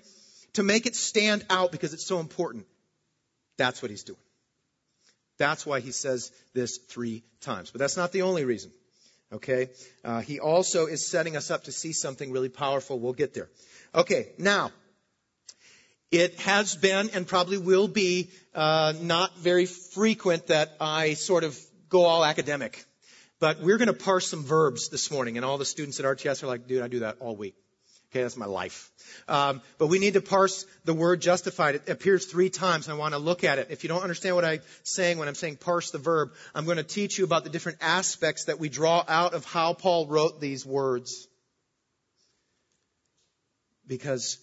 to 0.55 0.63
make 0.63 0.85
it 0.85 0.97
stand 0.97 1.45
out 1.49 1.71
because 1.71 1.93
it's 1.93 2.05
so 2.05 2.19
important. 2.19 2.65
That's 3.57 3.81
what 3.81 3.91
he's 3.91 4.03
doing. 4.03 4.19
That's 5.37 5.65
why 5.65 5.79
he 5.79 5.91
says 5.91 6.31
this 6.53 6.77
three 6.77 7.23
times. 7.41 7.71
But 7.71 7.79
that's 7.79 7.97
not 7.97 8.11
the 8.11 8.23
only 8.23 8.45
reason. 8.45 8.71
Okay? 9.31 9.69
Uh, 10.03 10.21
he 10.21 10.39
also 10.39 10.85
is 10.85 11.05
setting 11.05 11.35
us 11.35 11.51
up 11.51 11.65
to 11.65 11.71
see 11.71 11.93
something 11.93 12.31
really 12.31 12.49
powerful. 12.49 12.99
We'll 12.99 13.13
get 13.13 13.33
there. 13.33 13.49
Okay, 13.93 14.29
now, 14.37 14.71
it 16.11 16.39
has 16.41 16.75
been 16.75 17.09
and 17.13 17.27
probably 17.27 17.57
will 17.57 17.87
be 17.87 18.29
uh, 18.55 18.93
not 19.01 19.37
very 19.37 19.65
frequent 19.65 20.47
that 20.47 20.75
I 20.79 21.15
sort 21.15 21.43
of 21.43 21.59
go 21.89 22.05
all 22.05 22.23
academic. 22.23 22.85
But 23.39 23.61
we're 23.61 23.77
going 23.77 23.87
to 23.87 23.93
parse 23.93 24.27
some 24.27 24.43
verbs 24.43 24.89
this 24.89 25.11
morning, 25.11 25.37
and 25.37 25.45
all 25.45 25.57
the 25.57 25.65
students 25.65 25.99
at 25.99 26.05
RTS 26.05 26.43
are 26.43 26.47
like, 26.47 26.67
dude, 26.67 26.81
I 26.81 26.87
do 26.87 26.99
that 26.99 27.17
all 27.19 27.35
week. 27.35 27.55
Okay, 28.11 28.21
that's 28.21 28.37
my 28.37 28.45
life. 28.45 28.89
Um, 29.27 29.61
but 29.77 29.87
we 29.87 29.99
need 29.99 30.13
to 30.13 30.21
parse 30.21 30.65
the 30.85 30.93
word 30.93 31.21
justified. 31.21 31.75
It 31.75 31.89
appears 31.89 32.25
three 32.25 32.49
times, 32.49 32.87
and 32.87 32.95
I 32.95 32.97
want 32.97 33.13
to 33.13 33.19
look 33.19 33.43
at 33.43 33.59
it. 33.59 33.67
If 33.69 33.83
you 33.83 33.89
don't 33.89 34.01
understand 34.01 34.35
what 34.35 34.45
I'm 34.45 34.61
saying 34.83 35.17
when 35.17 35.27
I'm 35.27 35.35
saying 35.35 35.57
parse 35.57 35.91
the 35.91 35.97
verb, 35.97 36.31
I'm 36.55 36.63
going 36.63 36.77
to 36.77 36.83
teach 36.83 37.17
you 37.17 37.25
about 37.25 37.43
the 37.43 37.49
different 37.49 37.79
aspects 37.81 38.45
that 38.45 38.59
we 38.59 38.69
draw 38.69 39.03
out 39.07 39.33
of 39.33 39.43
how 39.43 39.73
Paul 39.73 40.07
wrote 40.07 40.39
these 40.39 40.65
words. 40.65 41.27
Because 43.85 44.37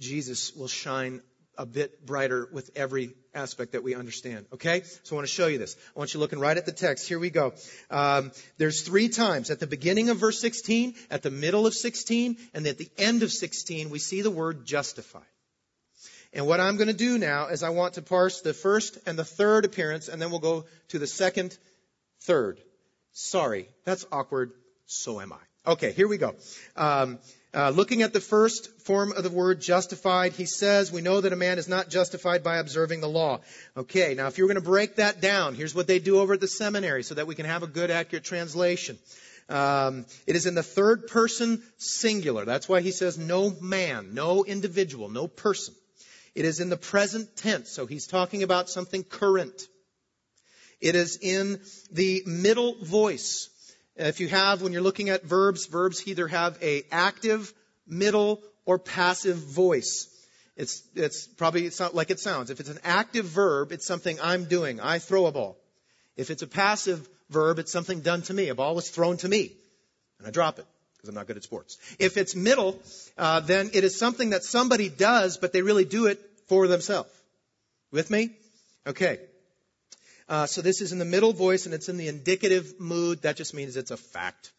Jesus 0.00 0.52
will 0.54 0.68
shine 0.68 1.22
a 1.58 1.66
bit 1.66 2.04
brighter 2.06 2.48
with 2.52 2.70
every 2.76 3.14
aspect 3.34 3.72
that 3.72 3.82
we 3.82 3.94
understand. 3.94 4.46
Okay? 4.52 4.82
So 5.02 5.14
I 5.14 5.18
want 5.18 5.28
to 5.28 5.32
show 5.32 5.46
you 5.46 5.58
this. 5.58 5.76
I 5.94 5.98
want 5.98 6.14
you 6.14 6.20
looking 6.20 6.38
right 6.38 6.56
at 6.56 6.66
the 6.66 6.72
text. 6.72 7.08
Here 7.08 7.18
we 7.18 7.30
go. 7.30 7.52
Um, 7.90 8.32
there's 8.58 8.82
three 8.82 9.08
times 9.08 9.50
at 9.50 9.60
the 9.60 9.66
beginning 9.66 10.10
of 10.10 10.18
verse 10.18 10.40
16, 10.40 10.94
at 11.10 11.22
the 11.22 11.30
middle 11.30 11.66
of 11.66 11.74
16, 11.74 12.36
and 12.52 12.66
at 12.66 12.78
the 12.78 12.90
end 12.98 13.22
of 13.22 13.32
16, 13.32 13.90
we 13.90 13.98
see 13.98 14.22
the 14.22 14.30
word 14.30 14.64
justified. 14.64 15.22
And 16.32 16.46
what 16.46 16.60
I'm 16.60 16.76
going 16.76 16.88
to 16.88 16.92
do 16.92 17.16
now 17.16 17.46
is 17.46 17.62
I 17.62 17.70
want 17.70 17.94
to 17.94 18.02
parse 18.02 18.40
the 18.40 18.52
first 18.52 18.98
and 19.06 19.16
the 19.16 19.24
third 19.24 19.64
appearance, 19.64 20.08
and 20.08 20.20
then 20.20 20.30
we'll 20.30 20.40
go 20.40 20.64
to 20.88 20.98
the 20.98 21.06
second, 21.06 21.56
third. 22.22 22.58
Sorry, 23.12 23.68
that's 23.84 24.04
awkward. 24.10 24.52
So 24.86 25.20
am 25.20 25.32
I. 25.32 25.70
Okay, 25.72 25.92
here 25.92 26.08
we 26.08 26.18
go. 26.18 26.34
Um, 26.76 27.18
uh, 27.54 27.70
looking 27.70 28.02
at 28.02 28.12
the 28.12 28.20
first 28.20 28.80
form 28.80 29.12
of 29.12 29.22
the 29.22 29.30
word 29.30 29.60
justified, 29.60 30.32
he 30.32 30.44
says, 30.44 30.90
we 30.90 31.00
know 31.00 31.20
that 31.20 31.32
a 31.32 31.36
man 31.36 31.58
is 31.58 31.68
not 31.68 31.88
justified 31.88 32.42
by 32.42 32.56
observing 32.56 33.00
the 33.00 33.08
law. 33.08 33.40
Okay, 33.76 34.14
now 34.14 34.26
if 34.26 34.38
you 34.38 34.44
were 34.44 34.48
going 34.48 34.62
to 34.62 34.68
break 34.68 34.96
that 34.96 35.20
down, 35.20 35.54
here's 35.54 35.74
what 35.74 35.86
they 35.86 36.00
do 36.00 36.18
over 36.18 36.34
at 36.34 36.40
the 36.40 36.48
seminary 36.48 37.04
so 37.04 37.14
that 37.14 37.26
we 37.28 37.34
can 37.34 37.46
have 37.46 37.62
a 37.62 37.68
good, 37.68 37.90
accurate 37.90 38.24
translation. 38.24 38.98
Um, 39.48 40.06
it 40.26 40.36
is 40.36 40.46
in 40.46 40.54
the 40.54 40.62
third 40.62 41.06
person 41.06 41.62
singular. 41.78 42.44
That's 42.44 42.68
why 42.68 42.80
he 42.80 42.90
says 42.90 43.18
no 43.18 43.54
man, 43.60 44.14
no 44.14 44.44
individual, 44.44 45.08
no 45.08 45.28
person. 45.28 45.74
It 46.34 46.44
is 46.44 46.58
in 46.58 46.70
the 46.70 46.76
present 46.76 47.36
tense, 47.36 47.70
so 47.70 47.86
he's 47.86 48.08
talking 48.08 48.42
about 48.42 48.68
something 48.68 49.04
current. 49.04 49.68
It 50.80 50.96
is 50.96 51.18
in 51.22 51.60
the 51.92 52.22
middle 52.26 52.74
voice. 52.82 53.48
If 53.96 54.20
you 54.20 54.28
have, 54.28 54.60
when 54.60 54.72
you're 54.72 54.82
looking 54.82 55.08
at 55.08 55.24
verbs, 55.24 55.66
verbs 55.66 56.06
either 56.08 56.26
have 56.26 56.58
a 56.62 56.82
active, 56.90 57.52
middle, 57.86 58.42
or 58.64 58.78
passive 58.78 59.36
voice. 59.36 60.08
It's, 60.56 60.82
it's 60.94 61.26
probably 61.26 61.66
it's 61.66 61.80
not 61.80 61.94
like 61.94 62.10
it 62.10 62.20
sounds. 62.20 62.50
If 62.50 62.60
it's 62.60 62.68
an 62.68 62.78
active 62.84 63.26
verb, 63.26 63.72
it's 63.72 63.86
something 63.86 64.18
I'm 64.20 64.44
doing. 64.44 64.80
I 64.80 64.98
throw 64.98 65.26
a 65.26 65.32
ball. 65.32 65.56
If 66.16 66.30
it's 66.30 66.42
a 66.42 66.46
passive 66.46 67.08
verb, 67.30 67.58
it's 67.58 67.72
something 67.72 68.00
done 68.00 68.22
to 68.22 68.34
me. 68.34 68.48
A 68.48 68.54
ball 68.54 68.74
was 68.74 68.88
thrown 68.88 69.16
to 69.18 69.28
me, 69.28 69.52
and 70.18 70.28
I 70.28 70.30
drop 70.30 70.58
it 70.58 70.66
because 70.96 71.08
I'm 71.08 71.14
not 71.14 71.26
good 71.26 71.36
at 71.36 71.42
sports. 71.42 71.78
If 71.98 72.16
it's 72.16 72.34
middle, 72.34 72.80
uh, 73.18 73.40
then 73.40 73.70
it 73.74 73.84
is 73.84 73.98
something 73.98 74.30
that 74.30 74.44
somebody 74.44 74.88
does, 74.88 75.38
but 75.38 75.52
they 75.52 75.62
really 75.62 75.84
do 75.84 76.06
it 76.06 76.20
for 76.46 76.66
themselves. 76.68 77.10
With 77.90 78.10
me? 78.10 78.30
Okay. 78.86 79.18
Uh, 80.28 80.46
so 80.46 80.62
this 80.62 80.80
is 80.80 80.92
in 80.92 80.98
the 80.98 81.04
middle 81.04 81.32
voice 81.32 81.66
and 81.66 81.74
it's 81.74 81.88
in 81.88 81.96
the 81.96 82.08
indicative 82.08 82.80
mood. 82.80 83.22
That 83.22 83.36
just 83.36 83.54
means 83.54 83.76
it's 83.76 83.90
a 83.90 83.96
fact. 83.96 84.52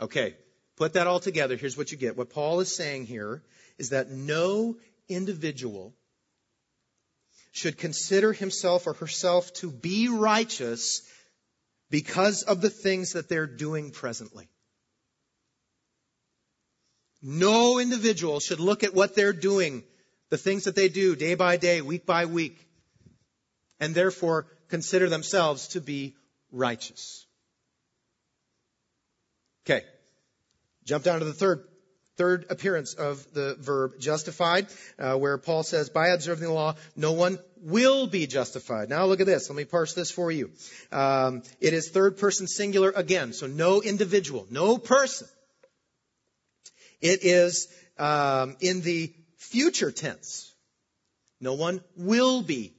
Okay. 0.00 0.34
Put 0.76 0.94
that 0.94 1.06
all 1.06 1.20
together. 1.20 1.56
Here's 1.56 1.76
what 1.76 1.92
you 1.92 1.98
get. 1.98 2.16
What 2.16 2.30
Paul 2.30 2.60
is 2.60 2.74
saying 2.74 3.06
here 3.06 3.42
is 3.78 3.90
that 3.90 4.10
no 4.10 4.76
individual 5.08 5.94
should 7.52 7.76
consider 7.76 8.32
himself 8.32 8.86
or 8.86 8.94
herself 8.94 9.52
to 9.54 9.70
be 9.70 10.08
righteous 10.08 11.02
because 11.90 12.42
of 12.42 12.62
the 12.62 12.70
things 12.70 13.12
that 13.12 13.28
they're 13.28 13.46
doing 13.46 13.90
presently. 13.90 14.48
No 17.20 17.78
individual 17.78 18.40
should 18.40 18.58
look 18.58 18.82
at 18.82 18.94
what 18.94 19.14
they're 19.14 19.34
doing, 19.34 19.84
the 20.30 20.38
things 20.38 20.64
that 20.64 20.74
they 20.74 20.88
do 20.88 21.14
day 21.14 21.34
by 21.34 21.58
day, 21.58 21.82
week 21.82 22.06
by 22.06 22.24
week, 22.24 22.58
and 23.78 23.94
therefore 23.94 24.46
consider 24.72 25.10
themselves 25.10 25.68
to 25.68 25.82
be 25.82 26.16
righteous. 26.50 27.26
Okay. 29.66 29.84
Jump 30.86 31.04
down 31.04 31.18
to 31.18 31.26
the 31.26 31.34
third 31.34 31.64
third 32.16 32.46
appearance 32.48 32.94
of 32.94 33.26
the 33.34 33.54
verb 33.60 33.98
justified, 33.98 34.66
uh, 34.98 35.16
where 35.16 35.36
Paul 35.36 35.62
says, 35.62 35.90
by 35.90 36.08
observing 36.08 36.44
the 36.44 36.52
law, 36.52 36.74
no 36.96 37.12
one 37.12 37.38
will 37.60 38.06
be 38.06 38.26
justified. 38.26 38.88
Now 38.88 39.04
look 39.04 39.20
at 39.20 39.26
this. 39.26 39.50
Let 39.50 39.56
me 39.56 39.66
parse 39.66 39.92
this 39.92 40.10
for 40.10 40.30
you. 40.32 40.50
Um, 40.90 41.42
it 41.60 41.74
is 41.74 41.90
third 41.90 42.16
person 42.16 42.46
singular 42.46 42.92
again, 42.96 43.34
so 43.34 43.46
no 43.46 43.82
individual, 43.82 44.46
no 44.50 44.78
person. 44.78 45.28
It 47.02 47.24
is 47.24 47.68
um, 47.98 48.56
in 48.60 48.80
the 48.80 49.12
future 49.36 49.90
tense. 49.90 50.50
No 51.40 51.54
one 51.54 51.82
will 51.96 52.40
be 52.42 52.72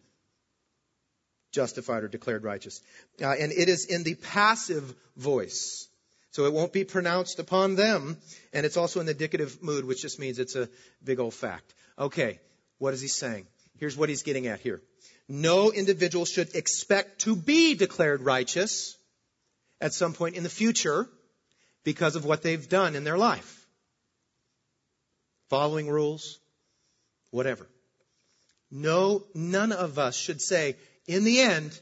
justified 1.54 2.04
or 2.04 2.10
declared 2.10 2.44
righteous. 2.44 2.82
Uh, 3.22 3.30
and 3.30 3.54
it 3.54 3.70
is 3.70 3.86
in 3.86 4.04
the 4.04 4.16
passive 4.16 4.94
voice. 5.16 5.88
So 6.32 6.46
it 6.46 6.54
won't 6.54 6.74
be 6.74 6.84
pronounced 6.84 7.40
upon 7.40 7.76
them. 7.76 8.18
And 8.52 8.66
it's 8.66 8.76
also 8.76 9.00
in 9.00 9.06
the 9.06 9.12
indicative 9.14 9.62
mood, 9.62 9.86
which 9.86 10.02
just 10.02 10.20
means 10.20 10.40
it's 10.40 10.56
a 10.56 10.68
big 11.04 11.20
old 11.20 11.34
fact. 11.34 11.74
Okay, 11.98 12.40
what 12.80 12.94
is 12.94 13.02
he 13.02 13.08
saying? 13.08 13.46
Here's 13.78 13.96
what 13.96 14.10
he's 14.10 14.24
getting 14.24 14.48
at 14.48 14.60
here. 14.60 14.82
No 15.30 15.72
individual 15.72 16.26
should 16.26 16.56
expect 16.56 17.22
to 17.22 17.36
be 17.36 17.76
declared 17.76 18.22
righteous 18.22 18.98
at 19.80 19.94
some 19.94 20.14
point 20.14 20.36
in 20.36 20.44
the 20.44 20.50
future 20.50 21.08
because 21.84 22.16
of 22.16 22.26
what 22.26 22.42
they've 22.42 22.68
done 22.68 22.96
in 22.96 23.04
their 23.04 23.18
life. 23.18 23.66
Following 25.50 25.88
rules, 25.88 26.40
whatever. 27.30 27.68
No, 28.72 29.24
none 29.36 29.72
of 29.72 30.00
us 30.00 30.16
should 30.16 30.42
say, 30.42 30.78
in 31.08 31.24
the 31.24 31.42
end, 31.42 31.80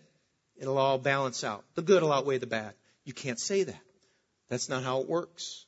it'll 0.57 0.77
all 0.77 0.97
balance 0.97 1.43
out. 1.43 1.63
The 1.75 1.81
good 1.81 2.01
will 2.01 2.13
outweigh 2.13 2.37
the 2.37 2.47
bad. 2.47 2.73
You 3.03 3.13
can't 3.13 3.39
say 3.39 3.63
that. 3.63 3.81
That's 4.49 4.69
not 4.69 4.83
how 4.83 5.01
it 5.01 5.09
works. 5.09 5.65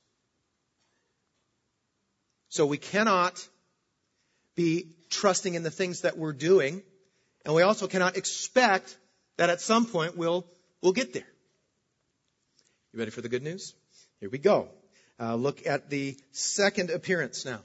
So 2.50 2.65
we 2.65 2.77
cannot 2.77 3.48
be 4.55 4.88
trusting 5.10 5.55
in 5.55 5.63
the 5.63 5.72
things 5.72 6.01
that 6.01 6.17
we're 6.17 6.33
doing, 6.33 6.83
and 7.45 7.55
we 7.55 7.63
also 7.63 7.88
cannot 7.88 8.17
expect 8.17 8.95
that 9.38 9.50
at 9.50 9.62
some 9.62 9.86
point 9.86 10.17
we'll, 10.17 10.45
we'll 10.81 10.93
get 10.93 11.13
there. 11.13 11.25
You 12.91 13.00
ready 13.00 13.12
for 13.12 13.22
the 13.22 13.29
good 13.29 13.41
news? 13.41 13.74
Here 14.19 14.29
we 14.29 14.38
go. 14.38 14.69
Uh, 15.19 15.36
look 15.36 15.65
at 15.65 15.89
the 15.89 16.15
second 16.31 16.89
appearance 16.89 17.45
now. 17.45 17.62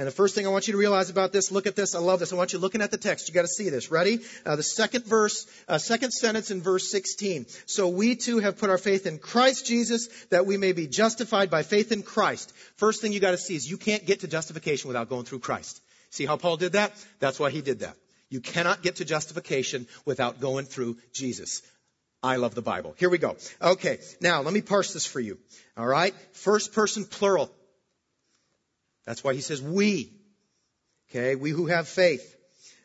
And 0.00 0.06
the 0.06 0.12
first 0.12 0.34
thing 0.34 0.46
I 0.46 0.48
want 0.48 0.66
you 0.66 0.72
to 0.72 0.78
realize 0.78 1.10
about 1.10 1.30
this, 1.30 1.52
look 1.52 1.66
at 1.66 1.76
this. 1.76 1.94
I 1.94 1.98
love 1.98 2.20
this. 2.20 2.32
I 2.32 2.36
want 2.36 2.54
you 2.54 2.58
looking 2.58 2.80
at 2.80 2.90
the 2.90 2.96
text. 2.96 3.28
You 3.28 3.34
got 3.34 3.42
to 3.42 3.48
see 3.48 3.68
this. 3.68 3.90
Ready? 3.90 4.20
Uh, 4.46 4.56
the 4.56 4.62
second 4.62 5.04
verse, 5.04 5.46
uh, 5.68 5.76
second 5.76 6.12
sentence 6.12 6.50
in 6.50 6.62
verse 6.62 6.90
16. 6.90 7.44
So 7.66 7.86
we 7.88 8.16
too 8.16 8.38
have 8.38 8.56
put 8.56 8.70
our 8.70 8.78
faith 8.78 9.04
in 9.04 9.18
Christ 9.18 9.66
Jesus 9.66 10.08
that 10.30 10.46
we 10.46 10.56
may 10.56 10.72
be 10.72 10.86
justified 10.86 11.50
by 11.50 11.62
faith 11.64 11.92
in 11.92 12.02
Christ. 12.02 12.50
First 12.76 13.02
thing 13.02 13.12
you 13.12 13.20
got 13.20 13.32
to 13.32 13.36
see 13.36 13.54
is 13.54 13.70
you 13.70 13.76
can't 13.76 14.06
get 14.06 14.20
to 14.20 14.26
justification 14.26 14.88
without 14.88 15.10
going 15.10 15.26
through 15.26 15.40
Christ. 15.40 15.82
See 16.08 16.24
how 16.24 16.38
Paul 16.38 16.56
did 16.56 16.72
that? 16.72 16.94
That's 17.18 17.38
why 17.38 17.50
he 17.50 17.60
did 17.60 17.80
that. 17.80 17.94
You 18.30 18.40
cannot 18.40 18.80
get 18.80 18.96
to 18.96 19.04
justification 19.04 19.86
without 20.06 20.40
going 20.40 20.64
through 20.64 20.96
Jesus. 21.12 21.60
I 22.22 22.36
love 22.36 22.54
the 22.54 22.62
Bible. 22.62 22.94
Here 22.96 23.10
we 23.10 23.18
go. 23.18 23.36
Okay. 23.60 23.98
Now, 24.22 24.40
let 24.40 24.54
me 24.54 24.62
parse 24.62 24.94
this 24.94 25.04
for 25.04 25.20
you. 25.20 25.36
All 25.76 25.86
right. 25.86 26.14
First 26.32 26.72
person 26.72 27.04
plural. 27.04 27.50
That's 29.10 29.24
why 29.24 29.34
he 29.34 29.40
says 29.40 29.60
we. 29.60 30.12
Okay, 31.10 31.34
we 31.34 31.50
who 31.50 31.66
have 31.66 31.88
faith. 31.88 32.36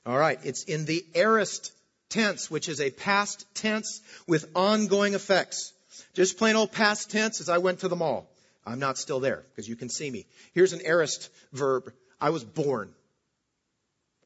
All 0.08 0.18
right, 0.18 0.40
it's 0.44 0.64
in 0.64 0.86
the 0.86 1.06
aorist 1.14 1.72
tense, 2.10 2.50
which 2.50 2.68
is 2.68 2.82
a 2.82 2.90
past 2.90 3.46
tense 3.54 4.02
with 4.26 4.50
ongoing 4.56 5.14
effects. 5.14 5.72
Just 6.16 6.40
plain 6.40 6.56
old 6.56 6.72
past 6.72 7.12
tense 7.12 7.42
as 7.42 7.48
I 7.48 7.60
went 7.60 7.82
to 7.82 7.90
the 7.90 7.96
mall. 7.96 8.28
I'm 8.66 8.80
not 8.80 8.98
still 8.98 9.20
there 9.20 9.44
because 9.52 9.70
you 9.70 9.76
can 9.76 9.88
see 9.88 10.10
me. 10.10 10.26
Here's 10.56 10.74
an 10.74 10.82
aorist 10.84 11.30
verb. 11.54 11.94
I 12.20 12.32
was 12.32 12.44
born. 12.44 12.90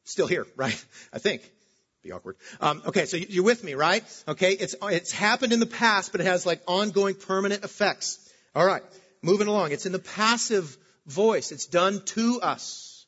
Still 0.05 0.27
here, 0.27 0.47
right? 0.55 0.85
I 1.11 1.19
think. 1.19 1.41
Be 2.01 2.13
awkward. 2.13 2.37
Um, 2.61 2.81
okay, 2.85 3.07
so 3.07 3.17
you're 3.17 3.43
with 3.43 3.61
me, 3.61 3.73
right? 3.73 4.05
Okay, 4.25 4.53
it's 4.53 4.73
it's 4.83 5.11
happened 5.11 5.51
in 5.51 5.59
the 5.59 5.65
past, 5.65 6.13
but 6.13 6.21
it 6.21 6.27
has 6.27 6.45
like 6.45 6.61
ongoing 6.65 7.15
permanent 7.15 7.65
effects. 7.65 8.19
All 8.55 8.65
right, 8.65 8.83
moving 9.21 9.47
along. 9.47 9.73
It's 9.73 9.85
in 9.85 9.91
the 9.91 9.99
passive 9.99 10.77
voice. 11.09 11.51
It's 11.51 11.65
done 11.65 12.01
to 12.05 12.41
us. 12.41 13.05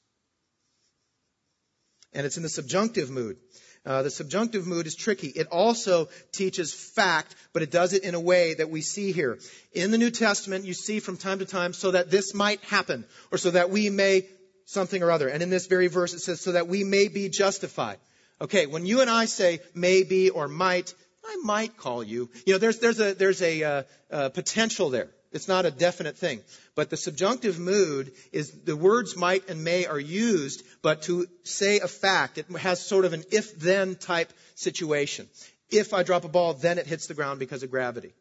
And 2.13 2.25
it's 2.25 2.37
in 2.37 2.43
the 2.43 2.49
subjunctive 2.49 3.09
mood. 3.09 3.37
Uh, 3.83 4.03
the 4.03 4.11
subjunctive 4.11 4.67
mood 4.67 4.85
is 4.85 4.95
tricky. 4.95 5.27
It 5.27 5.47
also 5.47 6.09
teaches 6.31 6.73
fact, 6.73 7.35
but 7.51 7.63
it 7.63 7.71
does 7.71 7.93
it 7.93 8.03
in 8.03 8.13
a 8.13 8.19
way 8.19 8.53
that 8.53 8.69
we 8.69 8.81
see 8.81 9.11
here. 9.11 9.39
In 9.73 9.89
the 9.89 9.97
New 9.97 10.11
Testament, 10.11 10.65
you 10.65 10.73
see 10.73 10.99
from 10.99 11.17
time 11.17 11.39
to 11.39 11.45
time, 11.45 11.73
so 11.73 11.91
that 11.91 12.11
this 12.11 12.35
might 12.35 12.61
happen, 12.65 13.05
or 13.31 13.39
so 13.39 13.51
that 13.51 13.71
we 13.71 13.89
may 13.89 14.27
something 14.65 15.01
or 15.01 15.09
other. 15.09 15.27
And 15.27 15.41
in 15.41 15.49
this 15.49 15.65
very 15.65 15.87
verse, 15.87 16.13
it 16.13 16.19
says, 16.19 16.41
so 16.41 16.51
that 16.51 16.67
we 16.67 16.83
may 16.83 17.07
be 17.07 17.29
justified. 17.29 17.97
Okay, 18.39 18.67
when 18.67 18.85
you 18.85 19.01
and 19.01 19.09
I 19.09 19.25
say 19.25 19.59
maybe 19.73 20.29
or 20.29 20.47
might, 20.47 20.93
I 21.25 21.37
might 21.43 21.77
call 21.77 22.03
you. 22.03 22.29
You 22.45 22.53
know, 22.53 22.59
there's, 22.59 22.79
there's 22.79 22.99
a, 22.99 23.13
there's 23.13 23.41
a, 23.41 23.63
uh, 23.63 23.83
uh, 24.11 24.29
potential 24.29 24.89
there. 24.89 25.09
It's 25.31 25.47
not 25.47 25.65
a 25.65 25.71
definite 25.71 26.17
thing. 26.17 26.41
But 26.75 26.89
the 26.89 26.97
subjunctive 26.97 27.57
mood 27.57 28.11
is 28.31 28.51
the 28.51 28.75
words 28.75 29.15
might 29.15 29.49
and 29.49 29.63
may 29.63 29.85
are 29.85 29.99
used, 29.99 30.63
but 30.81 31.03
to 31.03 31.27
say 31.43 31.79
a 31.79 31.87
fact, 31.87 32.37
it 32.37 32.49
has 32.57 32.85
sort 32.85 33.05
of 33.05 33.13
an 33.13 33.23
if 33.31 33.57
then 33.57 33.95
type 33.95 34.31
situation. 34.55 35.29
If 35.69 35.93
I 35.93 36.03
drop 36.03 36.25
a 36.25 36.27
ball, 36.27 36.53
then 36.53 36.77
it 36.77 36.87
hits 36.87 37.07
the 37.07 37.13
ground 37.13 37.39
because 37.39 37.63
of 37.63 37.71
gravity. 37.71 38.13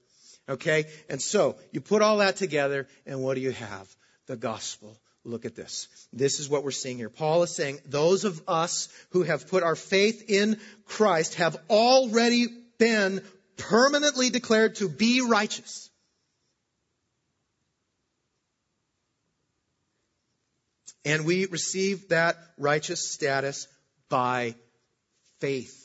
Okay? 0.48 0.86
And 1.08 1.20
so, 1.20 1.56
you 1.72 1.80
put 1.80 2.02
all 2.02 2.18
that 2.18 2.36
together, 2.36 2.86
and 3.06 3.22
what 3.22 3.34
do 3.34 3.40
you 3.40 3.50
have? 3.50 3.88
The 4.26 4.36
gospel. 4.36 4.96
Look 5.24 5.44
at 5.44 5.54
this. 5.54 5.88
This 6.12 6.40
is 6.40 6.48
what 6.48 6.64
we're 6.64 6.70
seeing 6.70 6.96
here. 6.96 7.10
Paul 7.10 7.42
is 7.42 7.54
saying, 7.54 7.80
those 7.84 8.24
of 8.24 8.40
us 8.48 8.88
who 9.10 9.22
have 9.22 9.48
put 9.48 9.62
our 9.62 9.76
faith 9.76 10.30
in 10.30 10.58
Christ 10.86 11.34
have 11.34 11.56
already 11.68 12.46
been 12.78 13.22
permanently 13.58 14.30
declared 14.30 14.76
to 14.76 14.88
be 14.88 15.20
righteous. 15.20 15.89
And 21.04 21.24
we 21.24 21.46
receive 21.46 22.08
that 22.08 22.36
righteous 22.58 23.06
status 23.08 23.66
by 24.08 24.54
faith. 25.38 25.76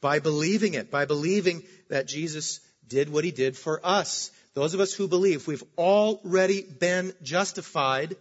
By 0.00 0.18
believing 0.18 0.74
it, 0.74 0.90
by 0.90 1.04
believing 1.04 1.62
that 1.88 2.06
Jesus 2.06 2.60
did 2.86 3.10
what 3.10 3.24
he 3.24 3.30
did 3.30 3.56
for 3.56 3.80
us. 3.84 4.30
Those 4.54 4.74
of 4.74 4.80
us 4.80 4.92
who 4.92 5.08
believe, 5.08 5.46
we've 5.46 5.64
already 5.76 6.62
been 6.62 7.12
justified 7.22 8.16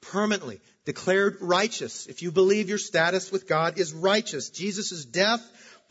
permanently, 0.00 0.60
declared 0.84 1.38
righteous. 1.40 2.06
If 2.06 2.22
you 2.22 2.30
believe 2.30 2.68
your 2.68 2.78
status 2.78 3.32
with 3.32 3.48
God 3.48 3.78
is 3.78 3.92
righteous, 3.92 4.50
Jesus' 4.50 5.04
death 5.04 5.42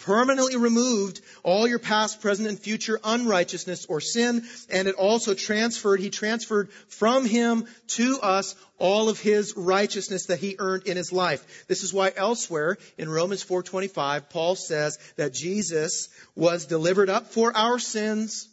permanently 0.03 0.57
removed 0.57 1.21
all 1.43 1.67
your 1.67 1.79
past, 1.79 2.21
present, 2.21 2.47
and 2.47 2.59
future 2.59 2.99
unrighteousness 3.03 3.85
or 3.85 4.01
sin, 4.01 4.43
and 4.69 4.87
it 4.87 4.95
also 4.95 5.33
transferred, 5.33 5.99
he 5.99 6.09
transferred 6.09 6.69
from 6.89 7.25
him 7.25 7.65
to 7.87 8.19
us 8.21 8.55
all 8.77 9.07
of 9.07 9.19
his 9.19 9.53
righteousness 9.55 10.25
that 10.25 10.39
he 10.39 10.57
earned 10.59 10.83
in 10.83 10.97
his 10.97 11.13
life. 11.13 11.65
This 11.67 11.83
is 11.83 11.93
why 11.93 12.11
elsewhere 12.15 12.77
in 12.97 13.09
Romans 13.09 13.43
4:25 13.43 14.29
Paul 14.29 14.55
says 14.55 14.99
that 15.15 15.33
Jesus 15.33 16.09
was 16.35 16.65
delivered 16.65 17.09
up 17.09 17.31
for 17.31 17.55
our 17.55 17.79
sins 17.79 18.49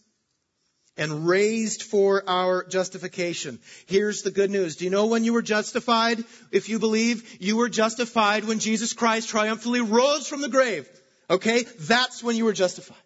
and 0.97 1.27
raised 1.27 1.83
for 1.83 2.23
our 2.29 2.65
justification. 2.65 3.59
Here's 3.87 4.23
the 4.23 4.31
good 4.31 4.51
news. 4.51 4.77
Do 4.77 4.85
you 4.85 4.91
know 4.91 5.07
when 5.07 5.25
you 5.25 5.33
were 5.33 5.43
justified? 5.43 6.23
If 6.53 6.69
you 6.69 6.79
believe, 6.79 7.39
you 7.41 7.57
were 7.57 7.69
justified 7.69 8.45
when 8.45 8.59
Jesus 8.59 8.93
Christ 8.93 9.29
triumphantly 9.29 9.81
rose 9.81 10.29
from 10.29 10.43
the 10.43 10.49
grave. 10.49 10.89
Okay? 11.31 11.63
That's 11.79 12.23
when 12.23 12.37
you 12.37 12.45
were 12.45 12.53
justified. 12.53 12.99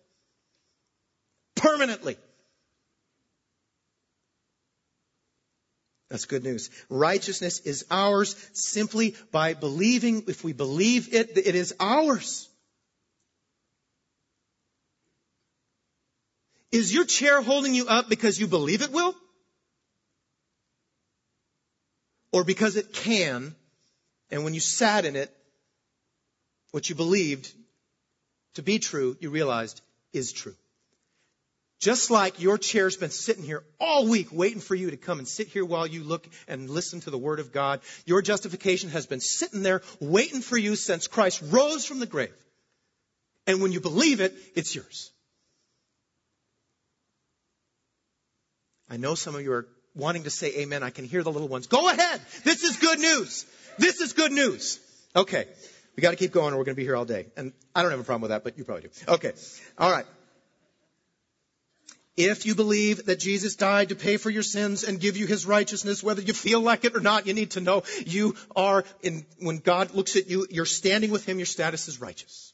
Permanently. 1.54 2.16
That's 6.08 6.24
good 6.26 6.44
news. 6.44 6.70
Righteousness 6.88 7.60
is 7.60 7.84
ours 7.90 8.36
simply 8.52 9.14
by 9.30 9.54
believing. 9.54 10.24
If 10.28 10.44
we 10.44 10.52
believe 10.52 11.12
it, 11.12 11.36
it 11.36 11.54
is 11.54 11.74
ours. 11.78 12.48
Is 16.72 16.92
your 16.92 17.04
chair 17.04 17.40
holding 17.40 17.74
you 17.74 17.86
up 17.86 18.08
because 18.08 18.38
you 18.38 18.46
believe 18.46 18.82
it 18.82 18.92
will? 18.92 19.14
Or 22.32 22.42
because 22.42 22.76
it 22.76 22.92
can, 22.92 23.54
and 24.30 24.42
when 24.42 24.54
you 24.54 24.60
sat 24.60 25.04
in 25.04 25.14
it, 25.14 25.32
what 26.72 26.88
you 26.88 26.96
believed 26.96 27.52
to 28.54 28.62
be 28.62 28.78
true, 28.78 29.16
you 29.20 29.30
realized 29.30 29.80
is 30.12 30.32
true. 30.32 30.54
Just 31.80 32.10
like 32.10 32.40
your 32.40 32.56
chair's 32.56 32.96
been 32.96 33.10
sitting 33.10 33.44
here 33.44 33.62
all 33.78 34.08
week 34.08 34.28
waiting 34.32 34.60
for 34.60 34.74
you 34.74 34.90
to 34.90 34.96
come 34.96 35.18
and 35.18 35.28
sit 35.28 35.48
here 35.48 35.64
while 35.64 35.86
you 35.86 36.02
look 36.02 36.26
and 36.48 36.70
listen 36.70 37.00
to 37.00 37.10
the 37.10 37.18
Word 37.18 37.40
of 37.40 37.52
God, 37.52 37.80
your 38.06 38.22
justification 38.22 38.90
has 38.90 39.06
been 39.06 39.20
sitting 39.20 39.62
there 39.62 39.82
waiting 40.00 40.40
for 40.40 40.56
you 40.56 40.76
since 40.76 41.08
Christ 41.08 41.42
rose 41.50 41.84
from 41.84 41.98
the 41.98 42.06
grave. 42.06 42.32
And 43.46 43.60
when 43.60 43.72
you 43.72 43.80
believe 43.80 44.20
it, 44.20 44.34
it's 44.54 44.74
yours. 44.74 45.10
I 48.88 48.96
know 48.96 49.14
some 49.14 49.34
of 49.34 49.42
you 49.42 49.52
are 49.52 49.66
wanting 49.94 50.24
to 50.24 50.30
say 50.30 50.60
amen. 50.60 50.82
I 50.82 50.90
can 50.90 51.04
hear 51.04 51.22
the 51.22 51.32
little 51.32 51.48
ones. 51.48 51.66
Go 51.66 51.88
ahead. 51.88 52.20
This 52.44 52.62
is 52.62 52.76
good 52.76 52.98
news. 52.98 53.44
This 53.78 54.00
is 54.00 54.12
good 54.12 54.32
news. 54.32 54.80
Okay. 55.14 55.46
We 55.96 56.00
got 56.00 56.10
to 56.10 56.16
keep 56.16 56.32
going 56.32 56.54
or 56.54 56.58
we're 56.58 56.64
going 56.64 56.74
to 56.74 56.80
be 56.80 56.84
here 56.84 56.96
all 56.96 57.04
day. 57.04 57.26
And 57.36 57.52
I 57.74 57.82
don't 57.82 57.90
have 57.90 58.00
a 58.00 58.04
problem 58.04 58.22
with 58.22 58.30
that, 58.30 58.44
but 58.44 58.58
you 58.58 58.64
probably 58.64 58.88
do. 58.88 59.12
Okay. 59.12 59.32
All 59.78 59.90
right. 59.90 60.06
If 62.16 62.46
you 62.46 62.54
believe 62.54 63.06
that 63.06 63.18
Jesus 63.18 63.56
died 63.56 63.88
to 63.88 63.96
pay 63.96 64.18
for 64.18 64.30
your 64.30 64.44
sins 64.44 64.84
and 64.84 65.00
give 65.00 65.16
you 65.16 65.26
his 65.26 65.46
righteousness, 65.46 66.02
whether 66.02 66.22
you 66.22 66.32
feel 66.32 66.60
like 66.60 66.84
it 66.84 66.94
or 66.94 67.00
not, 67.00 67.26
you 67.26 67.34
need 67.34 67.52
to 67.52 67.60
know 67.60 67.82
you 68.06 68.36
are 68.54 68.84
in, 69.02 69.26
when 69.40 69.58
God 69.58 69.94
looks 69.94 70.14
at 70.14 70.30
you, 70.30 70.46
you're 70.48 70.64
standing 70.64 71.10
with 71.10 71.26
him, 71.26 71.38
your 71.38 71.46
status 71.46 71.88
is 71.88 72.00
righteous. 72.00 72.53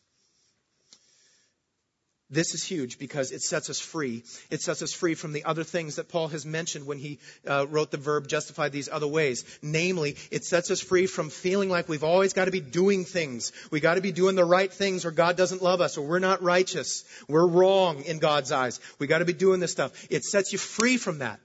This 2.33 2.55
is 2.55 2.63
huge 2.63 3.01
because 3.01 3.33
it 3.33 3.43
sets 3.43 3.71
us 3.71 3.81
free. 3.81 4.23
It 4.51 4.63
sets 4.63 4.83
us 4.83 4.93
free 4.93 5.15
from 5.15 5.33
the 5.33 5.45
other 5.45 5.65
things 5.65 5.97
that 5.97 6.09
Paul 6.09 6.29
has 6.29 6.47
mentioned 6.47 6.87
when 6.87 6.99
he 6.99 7.19
uh, 7.45 7.67
wrote 7.69 7.91
the 7.91 7.97
verb 7.97 8.29
justify 8.29 8.69
these 8.69 8.89
other 8.89 9.09
ways. 9.09 9.45
Namely, 9.63 10.17
it 10.31 10.45
sets 10.45 10.71
us 10.71 10.81
free 10.81 11.07
from 11.07 11.29
feeling 11.29 11.69
like 11.69 11.89
we've 11.89 12.05
always 12.05 12.33
got 12.33 12.45
to 12.45 12.53
be 12.53 12.61
doing 12.61 13.05
things. 13.05 13.51
We 13.73 13.81
got 13.81 13.97
to 13.97 14.01
be 14.01 14.13
doing 14.13 14.37
the 14.37 14.45
right 14.45 14.73
things 14.73 15.05
or 15.05 15.11
God 15.11 15.37
doesn't 15.37 15.61
love 15.61 15.81
us 15.81 15.99
or 15.99 16.07
we're 16.07 16.21
not 16.21 16.41
righteous. 16.41 17.05
We're 17.29 17.49
wrong 17.49 18.05
in 18.05 18.21
God's 18.21 18.53
eyes. 18.53 18.79
We 19.01 19.09
got 19.09 19.19
to 19.19 19.25
be 19.25 19.33
doing 19.33 19.59
this 19.59 19.73
stuff. 19.73 20.07
It 20.09 20.25
sets 20.25 20.53
you 20.53 20.59
free 20.59 20.99
from 20.99 21.19
that. 21.19 21.41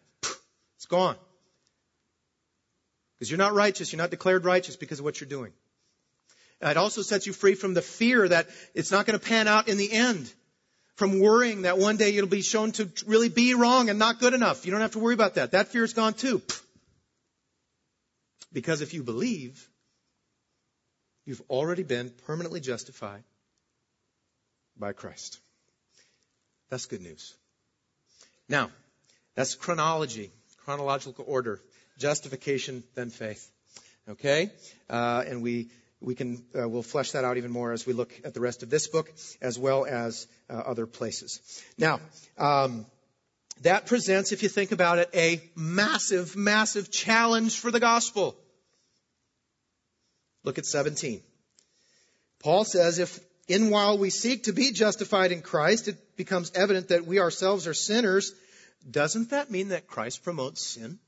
It's 0.76 0.86
gone. 0.86 1.16
Because 3.16 3.32
you're 3.32 3.40
not 3.40 3.54
righteous. 3.54 3.92
You're 3.92 4.02
not 4.02 4.12
declared 4.12 4.46
righteous 4.46 4.76
because 4.76 5.00
of 5.00 5.06
what 5.06 5.20
you're 5.20 5.28
doing. 5.28 5.52
It 6.62 6.78
also 6.78 7.02
sets 7.02 7.26
you 7.26 7.34
free 7.34 7.56
from 7.56 7.74
the 7.74 7.82
fear 7.82 8.28
that 8.28 8.48
it's 8.76 8.92
not 8.92 9.08
going 9.08 9.20
to 9.20 9.26
pan 9.26 9.48
out 9.48 9.68
in 9.68 9.78
the 9.78 9.92
end 9.92 10.32
from 10.96 11.20
worrying 11.20 11.64
that 11.64 11.78
one 11.78 11.98
day 11.98 12.16
it'll 12.16 12.30
be 12.30 12.42
shown 12.42 12.72
to 12.74 12.90
really 13.06 13.30
be 13.30 13.54
wrong 13.54 13.90
and 13.90 14.00
not 14.00 14.20
good 14.20 14.34
enough. 14.34 14.66
You 14.66 14.72
don't 14.72 14.82
have 14.82 14.92
to 14.92 15.00
worry 15.00 15.14
about 15.14 15.36
that. 15.36 15.52
That 15.52 15.68
fear 15.68 15.84
is 15.84 15.94
gone 15.94 16.14
too. 16.14 16.42
Because 18.54 18.82
if 18.82 18.94
you 18.94 19.04
believe, 19.04 19.68
you've 21.26 21.42
already 21.50 21.84
been 21.84 22.12
permanently 22.26 22.62
justified 22.62 23.24
by 24.78 24.94
Christ. 24.94 25.40
That's 26.70 26.86
good 26.86 27.02
news. 27.02 27.34
Now, 28.48 28.70
that's 29.36 29.56
chronology, 29.56 30.32
chronological 30.64 31.26
order. 31.28 31.60
Justification, 31.98 32.84
then 32.96 33.10
faith. 33.10 33.50
Okay? 34.08 34.52
Uh, 34.90 35.24
and 35.28 35.42
we 35.42 35.70
we 36.06 36.16
can 36.16 36.46
uh, 36.58 36.70
we'll 36.70 36.84
flesh 36.84 37.12
that 37.12 37.26
out 37.26 37.38
even 37.38 37.52
more 37.52 37.72
as 37.72 37.86
we 37.86 37.94
look 37.94 38.14
at 38.24 38.34
the 38.34 38.40
rest 38.40 38.64
of 38.64 38.70
this 38.70 38.88
book 38.88 39.12
as 39.42 39.58
well 39.58 39.86
as 39.86 40.28
uh, 40.50 40.54
other 40.54 40.86
places. 40.86 41.64
Now 41.78 42.00
um, 42.38 42.86
that 43.62 43.88
presents 43.88 44.32
if 44.32 44.44
you 44.44 44.50
think 44.50 44.72
about 44.72 45.00
it 45.00 45.10
a 45.14 45.42
massive 45.56 46.36
massive 46.36 46.92
challenge 46.92 47.58
for 47.58 47.72
the 47.72 47.80
gospel. 47.80 48.36
Look 50.44 50.60
at 50.60 50.66
17 50.66 51.22
paul 52.40 52.64
says 52.64 53.00
if 53.00 53.20
in 53.48 53.72
while 53.72 53.98
we 53.98 54.12
seek 54.12 54.44
to 54.44 54.54
be 54.54 54.72
justified 54.72 55.32
in 55.32 55.42
christ 55.42 55.88
it 55.88 56.16
becomes 56.16 56.52
evident 56.54 56.90
that 56.90 57.08
we 57.08 57.20
ourselves 57.20 57.66
are 57.66 57.74
sinners 57.74 58.32
doesn't 58.90 59.32
that 59.32 59.50
mean 59.50 59.70
that 59.70 59.88
christ 59.88 60.24
promotes 60.24 60.64
sin 60.64 61.00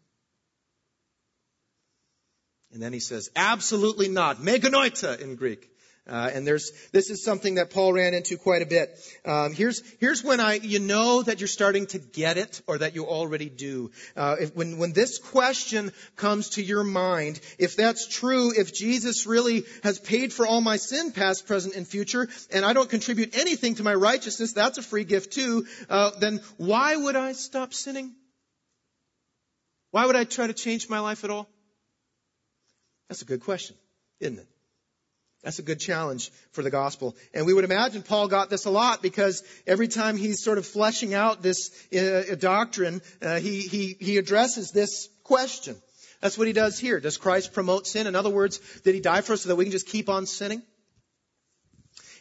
and 2.74 2.82
then 2.82 2.94
he 2.94 3.00
says, 3.00 3.30
absolutely 3.36 4.10
not. 4.10 4.44
Me 4.44 4.60
genoito 4.60 5.20
in 5.20 5.36
Greek. 5.36 5.70
Uh, 6.10 6.32
and 6.34 6.48
there's 6.48 6.72
this 6.94 7.10
is 7.10 7.22
something 7.22 7.56
that 7.56 7.70
Paul 7.70 7.92
ran 7.92 8.14
into 8.14 8.38
quite 8.38 8.62
a 8.62 8.66
bit. 8.66 8.98
Um, 9.26 9.54
here's 9.54 9.84
here's 10.00 10.24
when 10.24 10.40
I 10.40 10.54
you 10.54 10.80
know 10.80 11.22
that 11.22 11.42
you're 11.42 11.50
starting 11.50 11.86
to 11.88 12.00
get 12.00 12.38
it 12.38 12.62
or 12.66 12.78
that 12.78 12.96
you 12.96 13.06
already 13.06 13.50
do. 13.50 13.92
Uh, 14.16 14.38
if, 14.40 14.56
when 14.56 14.78
when 14.78 14.94
this 14.94 15.18
question 15.18 15.92
comes 16.16 16.52
to 16.52 16.64
your 16.64 16.86
mind, 16.86 17.42
if 17.60 17.76
that's 17.76 18.08
true, 18.08 18.54
if 18.58 18.74
Jesus 18.74 19.28
really 19.28 19.66
has 19.84 20.00
paid 20.00 20.32
for 20.32 20.48
all 20.48 20.62
my 20.62 20.78
sin, 20.78 21.12
past, 21.12 21.46
present, 21.46 21.76
and 21.76 21.86
future, 21.86 22.30
and 22.54 22.64
I 22.64 22.72
don't 22.72 22.90
contribute 22.90 23.38
anything 23.38 23.76
to 23.76 23.84
my 23.84 23.94
righteousness, 23.94 24.54
that's 24.54 24.78
a 24.78 24.84
free 24.84 25.04
gift 25.04 25.34
too. 25.34 25.66
Uh, 25.90 26.12
then 26.20 26.40
why 26.56 26.96
would 26.96 27.18
I 27.18 27.34
stop 27.34 27.74
sinning? 27.74 28.16
Why 29.92 30.06
would 30.06 30.16
I 30.16 30.24
try 30.24 30.48
to 30.48 30.54
change 30.54 30.88
my 30.88 31.00
life 31.02 31.26
at 31.26 31.32
all? 31.32 31.50
That's 33.10 33.22
a 33.22 33.26
good 33.26 33.42
question, 33.42 33.76
isn't 34.20 34.40
it? 34.40 34.48
That's 35.44 35.60
a 35.60 35.64
good 35.64 35.80
challenge 35.80 36.32
for 36.52 36.62
the 36.62 36.72
gospel. 36.72 37.16
And 37.34 37.46
we 37.46 37.54
would 37.54 37.64
imagine 37.64 38.02
Paul 38.02 38.28
got 38.28 38.50
this 38.50 38.66
a 38.66 38.70
lot 38.70 39.02
because 39.02 39.44
every 39.66 39.88
time 39.88 40.18
he's 40.18 40.44
sort 40.44 40.58
of 40.58 40.66
fleshing 40.66 41.14
out 41.14 41.42
this 41.42 41.72
uh, 41.94 42.36
doctrine, 42.36 43.02
uh, 43.22 43.40
he, 43.40 43.62
he, 43.62 43.96
he 44.00 44.18
addresses 44.18 44.72
this 44.72 45.10
question. 45.24 45.76
That's 46.22 46.38
what 46.38 46.48
he 46.48 46.54
does 46.54 46.80
here. 46.80 47.00
Does 47.00 47.18
Christ 47.18 47.54
promote 47.54 47.86
sin? 47.86 48.08
In 48.08 48.16
other 48.16 48.32
words, 48.32 48.60
did 48.84 48.96
he 48.96 49.02
die 49.02 49.22
for 49.22 49.34
us 49.34 49.42
so 49.42 49.50
that 49.50 49.56
we 49.56 49.66
can 49.66 49.72
just 49.72 49.88
keep 49.88 50.10
on 50.10 50.26
sinning? 50.26 50.64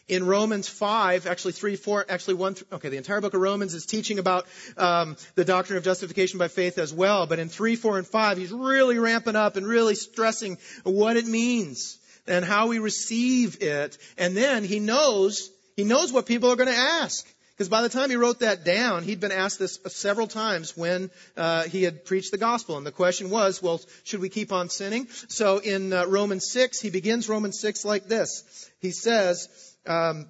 In 0.08 0.24
Romans 0.24 0.68
5, 0.68 1.26
actually 1.26 1.52
3, 1.52 1.76
4, 1.76 2.06
actually 2.08 2.34
1, 2.34 2.56
okay, 2.72 2.88
the 2.88 2.96
entire 2.96 3.20
book 3.20 3.34
of 3.34 3.40
Romans 3.40 3.74
is 3.74 3.86
teaching 3.86 4.18
about 4.18 4.46
um, 4.76 5.16
the 5.34 5.44
doctrine 5.44 5.78
of 5.78 5.84
justification 5.84 6.38
by 6.38 6.48
faith 6.48 6.78
as 6.78 6.92
well. 6.92 7.26
But 7.26 7.38
in 7.38 7.48
3, 7.48 7.76
4, 7.76 7.98
and 7.98 8.06
5, 8.06 8.38
he's 8.38 8.52
really 8.52 8.98
ramping 8.98 9.36
up 9.36 9.56
and 9.56 9.66
really 9.66 9.96
stressing 9.96 10.58
what 10.84 11.16
it 11.16 11.26
means 11.26 11.98
and 12.28 12.44
how 12.44 12.68
we 12.68 12.78
receive 12.78 13.62
it. 13.62 13.98
And 14.16 14.36
then 14.36 14.64
he 14.64 14.78
knows, 14.78 15.50
he 15.76 15.84
knows 15.84 16.12
what 16.12 16.26
people 16.26 16.50
are 16.50 16.56
going 16.56 16.68
to 16.68 16.74
ask. 16.74 17.26
Because 17.56 17.70
by 17.70 17.80
the 17.80 17.88
time 17.88 18.10
he 18.10 18.16
wrote 18.16 18.40
that 18.40 18.66
down, 18.66 19.02
he'd 19.02 19.18
been 19.18 19.32
asked 19.32 19.58
this 19.58 19.78
several 19.86 20.26
times 20.26 20.76
when 20.76 21.10
uh, 21.38 21.62
he 21.62 21.84
had 21.84 22.04
preached 22.04 22.30
the 22.30 22.36
gospel. 22.36 22.76
And 22.76 22.86
the 22.86 22.92
question 22.92 23.30
was, 23.30 23.62
well, 23.62 23.80
should 24.04 24.20
we 24.20 24.28
keep 24.28 24.52
on 24.52 24.68
sinning? 24.68 25.08
So 25.28 25.56
in 25.56 25.90
uh, 25.90 26.04
Romans 26.04 26.50
6, 26.50 26.78
he 26.80 26.90
begins 26.90 27.30
Romans 27.30 27.58
6 27.58 27.86
like 27.86 28.08
this. 28.08 28.70
He 28.80 28.90
says, 28.90 29.48
um, 29.87 30.29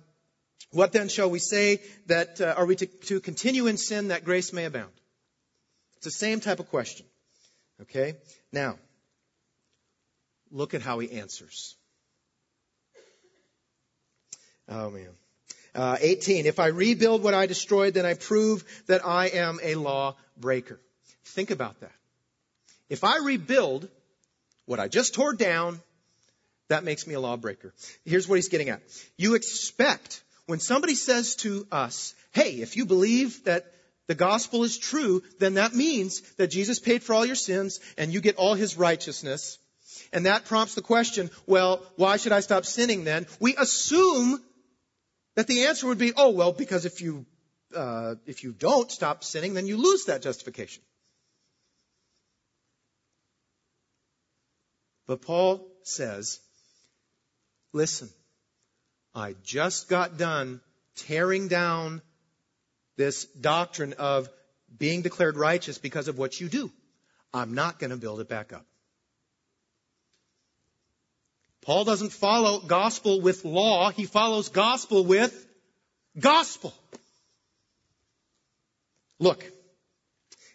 what 0.71 0.92
then 0.92 1.09
shall 1.09 1.31
we 1.31 1.38
say 1.38 1.81
that 2.07 2.40
uh, 2.40 2.55
are 2.57 2.66
we 2.66 2.77
to, 2.77 2.87
to 2.87 3.21
continue 3.21 3.66
in 3.66 3.77
sin 3.77 4.09
that 4.09 4.25
grace 4.25 4.53
may 4.53 4.64
abound? 4.64 4.92
It's 5.97 6.05
the 6.05 6.11
same 6.11 6.40
type 6.40 6.61
of 6.61 6.69
question. 6.69 7.07
Okay? 7.83 8.16
Now, 8.53 8.79
look 10.51 10.75
at 10.75 10.83
how 10.83 10.99
he 10.99 11.12
answers. 11.12 11.77
Oh 14.69 14.90
man. 14.90 15.11
Uh, 15.75 15.99
18. 16.01 16.47
If 16.47 16.59
I 16.59 16.69
rebuild 16.69 17.23
what 17.23 17.35
I 17.35 17.47
destroyed, 17.47 17.95
then 17.95 18.07
I 18.07 18.14
prove 18.14 18.64
that 18.87 19.07
I 19.07 19.27
am 19.27 19.61
a 19.62 19.75
law 19.75 20.16
breaker. 20.37 20.81
Think 21.25 21.51
about 21.51 21.81
that. 21.81 21.92
If 22.88 23.05
I 23.05 23.19
rebuild 23.19 23.88
what 24.64 24.81
I 24.81 24.88
just 24.88 25.14
tore 25.14 25.35
down, 25.35 25.81
that 26.68 26.85
makes 26.85 27.07
me 27.07 27.14
a 27.14 27.20
lawbreaker. 27.20 27.72
Here's 28.05 28.29
what 28.29 28.37
he's 28.37 28.48
getting 28.48 28.68
at. 28.68 28.83
You 29.16 29.35
expect 29.35 30.22
when 30.46 30.61
somebody 30.61 30.94
says 30.94 31.37
to 31.37 31.66
us, 31.70 32.14
hey, 32.33 32.61
if 32.61 32.76
you 32.76 32.87
believe 32.87 33.44
that 33.44 33.66
the 34.07 34.14
gospel 34.14 34.62
is 34.62 34.79
true, 34.79 35.22
then 35.38 35.55
that 35.55 35.74
means 35.74 36.20
that 36.37 36.48
Jesus 36.48 36.79
paid 36.79 37.02
for 37.02 37.14
all 37.14 37.26
your 37.26 37.35
sins 37.35 37.81
and 37.98 38.12
you 38.12 38.20
get 38.20 38.37
all 38.37 38.55
his 38.55 38.76
righteousness. 38.76 39.59
And 40.12 40.26
that 40.26 40.44
prompts 40.44 40.74
the 40.74 40.83
question, 40.83 41.31
well, 41.46 41.83
why 41.96 42.16
should 42.16 42.33
I 42.33 42.40
stop 42.40 42.64
sinning 42.64 43.05
then? 43.05 43.26
We 43.40 43.57
assume 43.57 44.40
that 45.35 45.46
the 45.46 45.64
answer 45.64 45.87
would 45.88 45.98
be, 45.98 46.12
oh, 46.16 46.31
well, 46.31 46.52
because 46.52 46.85
if 46.85 47.00
you, 47.00 47.26
uh, 47.74 48.14
if 48.26 48.44
you 48.44 48.52
don't 48.52 48.90
stop 48.90 49.24
sinning, 49.24 49.55
then 49.55 49.66
you 49.66 49.76
lose 49.76 50.05
that 50.05 50.22
justification. 50.22 50.83
But 55.07 55.22
Paul 55.22 55.66
says, 55.83 56.40
Listen, 57.76 58.08
I 59.14 59.34
just 59.44 59.90
got 59.90 60.16
done 60.16 60.62
tearing 60.96 61.48
down 61.48 62.00
this 62.96 63.26
doctrine 63.26 63.92
of 63.98 64.30
being 64.78 65.02
declared 65.02 65.36
righteous 65.36 65.76
because 65.76 66.08
of 66.08 66.16
what 66.16 66.40
you 66.40 66.48
do. 66.48 66.70
I'm 67.34 67.52
not 67.52 67.78
going 67.78 67.90
to 67.90 67.98
build 67.98 68.20
it 68.20 68.30
back 68.30 68.54
up. 68.54 68.64
Paul 71.66 71.84
doesn't 71.84 72.14
follow 72.14 72.60
gospel 72.60 73.20
with 73.20 73.44
law. 73.44 73.90
He 73.90 74.06
follows 74.06 74.48
gospel 74.48 75.04
with 75.04 75.46
gospel. 76.18 76.72
Look. 79.18 79.44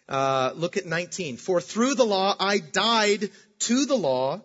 Uh, 0.08 0.50
look 0.56 0.76
at 0.76 0.86
19. 0.86 1.36
For 1.36 1.60
through 1.60 1.94
the 1.94 2.04
law 2.04 2.34
I 2.40 2.58
died 2.58 3.30
to 3.60 3.86
the 3.86 3.94
law 3.94 4.40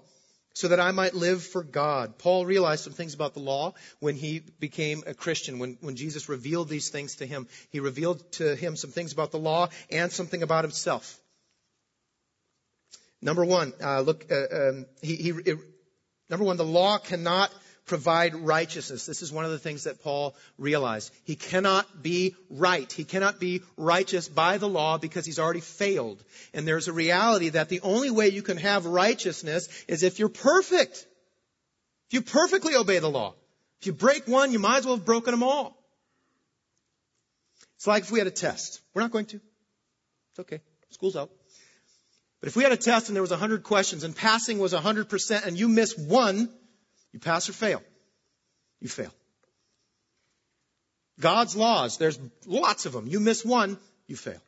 so 0.58 0.70
that 0.70 0.80
I 0.80 0.92
might 0.92 1.14
live 1.14 1.44
for 1.44 1.62
God. 1.62 2.18
Paul 2.18 2.44
realized 2.44 2.84
some 2.84 2.94
things 2.94 3.14
about 3.14 3.36
the 3.36 3.40
law 3.40 3.76
when 4.00 4.16
he 4.16 4.42
became 4.60 5.04
a 5.06 5.14
Christian. 5.14 5.60
When, 5.60 5.78
when 5.82 5.96
Jesus 5.96 6.30
revealed 6.30 6.68
these 6.68 6.90
things 6.90 7.18
to 7.18 7.28
him, 7.28 7.48
he 7.70 7.80
revealed 7.80 8.32
to 8.34 8.56
him 8.56 8.76
some 8.76 8.90
things 8.90 9.14
about 9.14 9.30
the 9.30 9.38
law 9.38 9.70
and 9.92 10.12
something 10.12 10.42
about 10.42 10.64
himself. 10.64 11.20
Number 13.22 13.46
one, 13.46 13.72
uh, 13.84 14.02
look, 14.02 14.26
uh, 14.32 14.70
um, 14.70 14.88
he, 15.04 15.16
he, 15.18 15.30
it, 15.30 15.60
number 16.28 16.44
one, 16.44 16.58
the 16.58 16.66
law 16.66 16.98
cannot 16.98 17.54
provide 17.88 18.36
righteousness. 18.36 19.06
This 19.06 19.22
is 19.22 19.32
one 19.32 19.46
of 19.46 19.52
the 19.52 19.58
things 19.58 19.86
that 19.86 20.04
Paul 20.04 20.36
realized. 20.58 21.12
He 21.24 21.36
cannot 21.36 22.04
be 22.04 22.36
right. 22.50 22.92
He 22.92 23.06
cannot 23.06 23.40
be 23.40 23.62
righteous 23.78 24.28
by 24.28 24.58
the 24.58 24.68
law 24.68 24.98
because 24.98 25.26
he's 25.26 25.40
already 25.40 25.62
failed. 25.62 26.24
And 26.54 26.68
there's 26.68 26.88
a 26.88 26.94
reality 26.94 27.50
that 27.50 27.70
the 27.70 27.82
only 27.82 28.12
way 28.12 28.28
you 28.28 28.44
can 28.44 28.58
have 28.58 28.86
righteousness 28.86 29.70
is 29.88 30.04
if 30.04 30.20
you're 30.20 30.30
perfect. 30.30 31.08
If 32.10 32.14
you 32.14 32.22
perfectly 32.22 32.76
obey 32.76 33.00
the 33.00 33.10
law. 33.10 33.34
If 33.82 33.88
you 33.88 33.94
break 33.94 34.28
one, 34.28 34.52
you 34.52 34.60
might 34.60 34.80
as 34.80 34.86
well 34.86 34.98
have 34.98 35.06
broken 35.06 35.32
them 35.32 35.44
all. 35.44 35.78
It's 37.78 37.88
like 37.88 38.04
if 38.04 38.12
we 38.12 38.20
had 38.20 38.28
a 38.28 38.32
test. 38.32 38.82
We're 38.94 39.04
not 39.04 39.12
going 39.12 39.26
to. 39.28 39.38
It's 39.38 40.40
okay. 40.40 40.62
School's 40.90 41.16
out. 41.16 41.30
But 42.40 42.50
if 42.50 42.56
we 42.56 42.64
had 42.64 42.72
a 42.72 42.78
test 42.78 43.08
and 43.10 43.16
there 43.16 43.22
was 43.22 43.32
100 43.32 43.64
questions 43.64 44.04
and 44.04 44.16
passing 44.16 44.60
was 44.60 44.74
100% 44.74 45.46
and 45.46 45.58
you 45.58 45.68
miss 45.68 45.98
one, 45.98 46.50
you 47.14 47.20
pass 47.20 47.50
or 47.50 47.54
fail. 47.54 47.82
You 48.80 48.90
fail. 48.90 49.14
God's 51.20 51.56
laws, 51.56 51.98
there's 51.98 52.20
lots 52.46 52.86
of 52.86 52.94
them. 52.94 53.08
You 53.08 53.20
miss 53.20 53.44
one, 53.44 53.78
you 54.08 54.16
fail. 54.16 54.42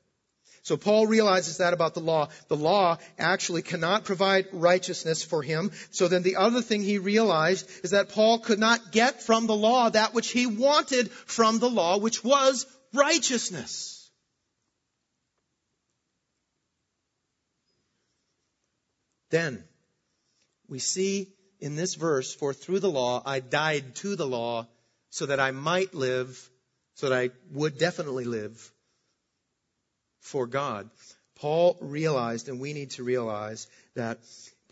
So 0.61 0.77
Paul 0.77 1.07
realizes 1.07 1.57
that 1.57 1.73
about 1.73 1.93
the 1.93 2.01
law. 2.01 2.29
The 2.47 2.55
law 2.55 2.97
actually 3.17 3.61
cannot 3.61 4.03
provide 4.03 4.47
righteousness 4.51 5.23
for 5.23 5.41
him. 5.41 5.71
So 5.89 6.07
then 6.07 6.21
the 6.21 6.35
other 6.35 6.61
thing 6.61 6.83
he 6.83 6.99
realized 6.99 7.67
is 7.83 7.91
that 7.91 8.09
Paul 8.09 8.39
could 8.39 8.59
not 8.59 8.91
get 8.91 9.23
from 9.23 9.47
the 9.47 9.55
law 9.55 9.89
that 9.89 10.13
which 10.13 10.29
he 10.29 10.45
wanted 10.45 11.09
from 11.11 11.59
the 11.59 11.69
law, 11.69 11.97
which 11.97 12.23
was 12.23 12.65
righteousness. 12.93 14.11
Then 19.31 19.63
we 20.67 20.79
see 20.79 21.33
in 21.59 21.75
this 21.75 21.95
verse, 21.95 22.33
for 22.33 22.53
through 22.53 22.79
the 22.79 22.89
law 22.89 23.21
I 23.25 23.39
died 23.39 23.95
to 23.95 24.15
the 24.15 24.27
law 24.27 24.67
so 25.09 25.25
that 25.25 25.39
I 25.39 25.51
might 25.51 25.93
live, 25.93 26.49
so 26.95 27.09
that 27.09 27.17
I 27.17 27.29
would 27.51 27.77
definitely 27.77 28.25
live 28.25 28.71
for 30.19 30.47
God. 30.47 30.89
Paul 31.35 31.77
realized, 31.81 32.49
and 32.49 32.59
we 32.59 32.73
need 32.73 32.91
to 32.91 33.03
realize 33.03 33.67
that 33.95 34.19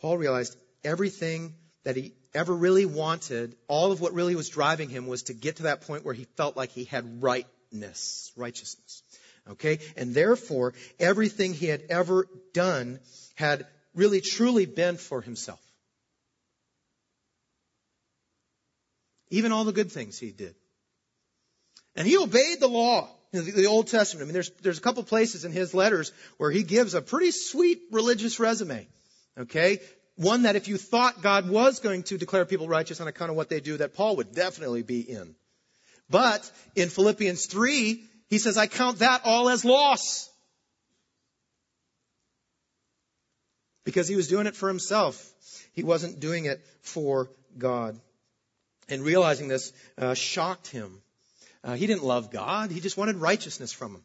Paul 0.01 0.17
realized 0.17 0.55
everything 0.83 1.53
that 1.83 1.95
he 1.95 2.13
ever 2.33 2.53
really 2.53 2.85
wanted, 2.85 3.55
all 3.67 3.91
of 3.91 4.01
what 4.01 4.13
really 4.13 4.35
was 4.35 4.49
driving 4.49 4.89
him 4.89 5.07
was 5.07 5.23
to 5.23 5.33
get 5.33 5.57
to 5.57 5.63
that 5.63 5.81
point 5.81 6.05
where 6.05 6.13
he 6.13 6.25
felt 6.35 6.57
like 6.57 6.71
he 6.71 6.83
had 6.83 7.23
rightness, 7.23 8.31
righteousness. 8.35 9.01
Okay? 9.49 9.79
And 9.95 10.13
therefore, 10.13 10.73
everything 10.99 11.53
he 11.53 11.67
had 11.67 11.83
ever 11.89 12.27
done 12.53 12.99
had 13.35 13.65
really 13.95 14.21
truly 14.21 14.65
been 14.65 14.97
for 14.97 15.21
himself. 15.21 15.61
Even 19.29 19.51
all 19.51 19.65
the 19.65 19.73
good 19.73 19.91
things 19.91 20.17
he 20.17 20.31
did. 20.31 20.55
And 21.95 22.07
he 22.07 22.17
obeyed 22.17 22.59
the 22.59 22.67
law. 22.67 23.09
the, 23.31 23.41
the 23.41 23.65
Old 23.65 23.87
Testament. 23.87 24.23
I 24.23 24.25
mean, 24.27 24.33
there's, 24.33 24.51
there's 24.61 24.77
a 24.77 24.81
couple 24.81 25.03
places 25.03 25.45
in 25.45 25.51
his 25.51 25.73
letters 25.73 26.11
where 26.37 26.51
he 26.51 26.63
gives 26.63 26.93
a 26.93 27.01
pretty 27.01 27.31
sweet 27.31 27.81
religious 27.91 28.39
resume. 28.39 28.87
Okay? 29.37 29.79
One 30.15 30.43
that 30.43 30.55
if 30.55 30.67
you 30.67 30.77
thought 30.77 31.21
God 31.21 31.49
was 31.49 31.79
going 31.79 32.03
to 32.03 32.17
declare 32.17 32.45
people 32.45 32.67
righteous 32.67 33.01
on 33.01 33.07
account 33.07 33.31
of 33.31 33.37
what 33.37 33.49
they 33.49 33.59
do, 33.59 33.77
that 33.77 33.95
Paul 33.95 34.15
would 34.17 34.33
definitely 34.33 34.83
be 34.83 35.01
in. 35.01 35.35
But 36.09 36.49
in 36.75 36.89
Philippians 36.89 37.45
3, 37.47 38.03
he 38.29 38.37
says, 38.37 38.57
I 38.57 38.67
count 38.67 38.99
that 38.99 39.21
all 39.25 39.49
as 39.49 39.65
loss. 39.65 40.29
Because 43.83 44.07
he 44.07 44.15
was 44.15 44.27
doing 44.27 44.47
it 44.47 44.55
for 44.55 44.67
himself. 44.67 45.23
He 45.73 45.83
wasn't 45.83 46.19
doing 46.19 46.45
it 46.45 46.65
for 46.81 47.29
God. 47.57 47.99
And 48.89 49.03
realizing 49.03 49.47
this 49.47 49.73
uh, 49.97 50.13
shocked 50.13 50.67
him. 50.67 51.01
Uh, 51.63 51.75
he 51.75 51.87
didn't 51.87 52.03
love 52.03 52.31
God. 52.31 52.71
He 52.71 52.79
just 52.79 52.97
wanted 52.97 53.17
righteousness 53.17 53.73
from 53.73 53.95
him. 53.95 54.03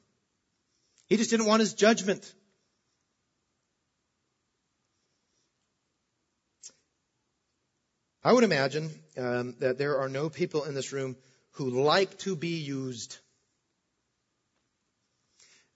He 1.08 1.16
just 1.16 1.30
didn't 1.30 1.46
want 1.46 1.60
his 1.60 1.74
judgment. 1.74 2.34
I 8.24 8.32
would 8.32 8.44
imagine 8.44 8.90
um, 9.18 9.56
that 9.58 9.78
there 9.78 9.98
are 9.98 10.08
no 10.08 10.28
people 10.28 10.64
in 10.64 10.74
this 10.74 10.92
room 10.92 11.16
who 11.52 11.70
like 11.70 12.18
to 12.20 12.36
be 12.36 12.56
used. 12.60 13.18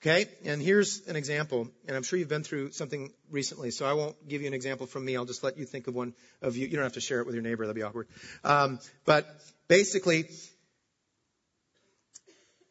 Okay? 0.06 0.26
And 0.44 0.62
here's 0.62 1.04
an 1.08 1.16
example, 1.16 1.66
and 1.88 1.96
I'm 1.96 2.04
sure 2.04 2.16
you've 2.16 2.28
been 2.28 2.44
through 2.44 2.70
something 2.70 3.12
recently, 3.28 3.72
so 3.72 3.84
I 3.86 3.94
won't 3.94 4.28
give 4.28 4.40
you 4.40 4.46
an 4.46 4.54
example 4.54 4.86
from 4.86 5.04
me. 5.04 5.16
I'll 5.16 5.24
just 5.24 5.42
let 5.42 5.58
you 5.58 5.64
think 5.64 5.88
of 5.88 5.96
one 5.96 6.14
of 6.40 6.56
you. 6.56 6.68
You 6.68 6.74
don't 6.74 6.84
have 6.84 6.92
to 6.92 7.00
share 7.00 7.18
it 7.18 7.26
with 7.26 7.34
your 7.34 7.42
neighbor, 7.42 7.64
that'd 7.64 7.74
be 7.74 7.82
awkward. 7.82 8.06
Um, 8.44 8.78
but 9.04 9.26
basically, 9.66 10.30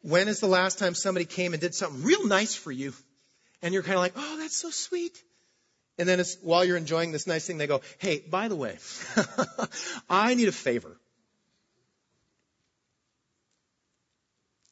when 0.00 0.28
is 0.28 0.40
the 0.40 0.46
last 0.46 0.78
time 0.78 0.94
somebody 0.94 1.26
came 1.26 1.52
and 1.52 1.60
did 1.60 1.74
something 1.74 2.02
real 2.04 2.26
nice 2.26 2.54
for 2.54 2.72
you? 2.72 2.94
And 3.60 3.74
you're 3.74 3.82
kind 3.82 3.96
of 3.96 4.00
like, 4.00 4.14
oh, 4.16 4.38
that's 4.38 4.56
so 4.56 4.70
sweet. 4.70 5.22
And 5.98 6.08
then 6.08 6.20
it's, 6.20 6.38
while 6.40 6.64
you're 6.64 6.78
enjoying 6.78 7.12
this 7.12 7.26
nice 7.26 7.46
thing, 7.46 7.58
they 7.58 7.66
go, 7.66 7.82
hey, 7.98 8.20
by 8.30 8.48
the 8.48 8.56
way, 8.56 8.78
I 10.08 10.32
need 10.32 10.48
a 10.48 10.52
favor. 10.52 10.96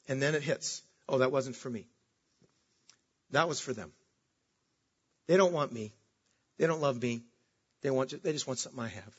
And 0.09 0.23
then 0.23 0.35
it 0.35 0.43
hits. 0.43 0.81
Oh, 1.07 1.19
that 1.19 1.31
wasn't 1.31 1.57
for 1.57 1.69
me. 1.69 1.85
That 3.35 3.49
was 3.49 3.61
for 3.61 3.73
them. 3.73 3.91
They 5.27 5.37
don't 5.37 5.53
want 5.53 5.73
me. 5.73 5.93
They 6.57 6.69
don't 6.69 6.81
love 6.81 7.03
me. 7.03 7.23
They 7.83 7.91
want, 7.91 8.23
they 8.23 8.33
just 8.33 8.47
want 8.47 8.61
something 8.61 8.81
I 8.81 8.89
have. 8.89 9.15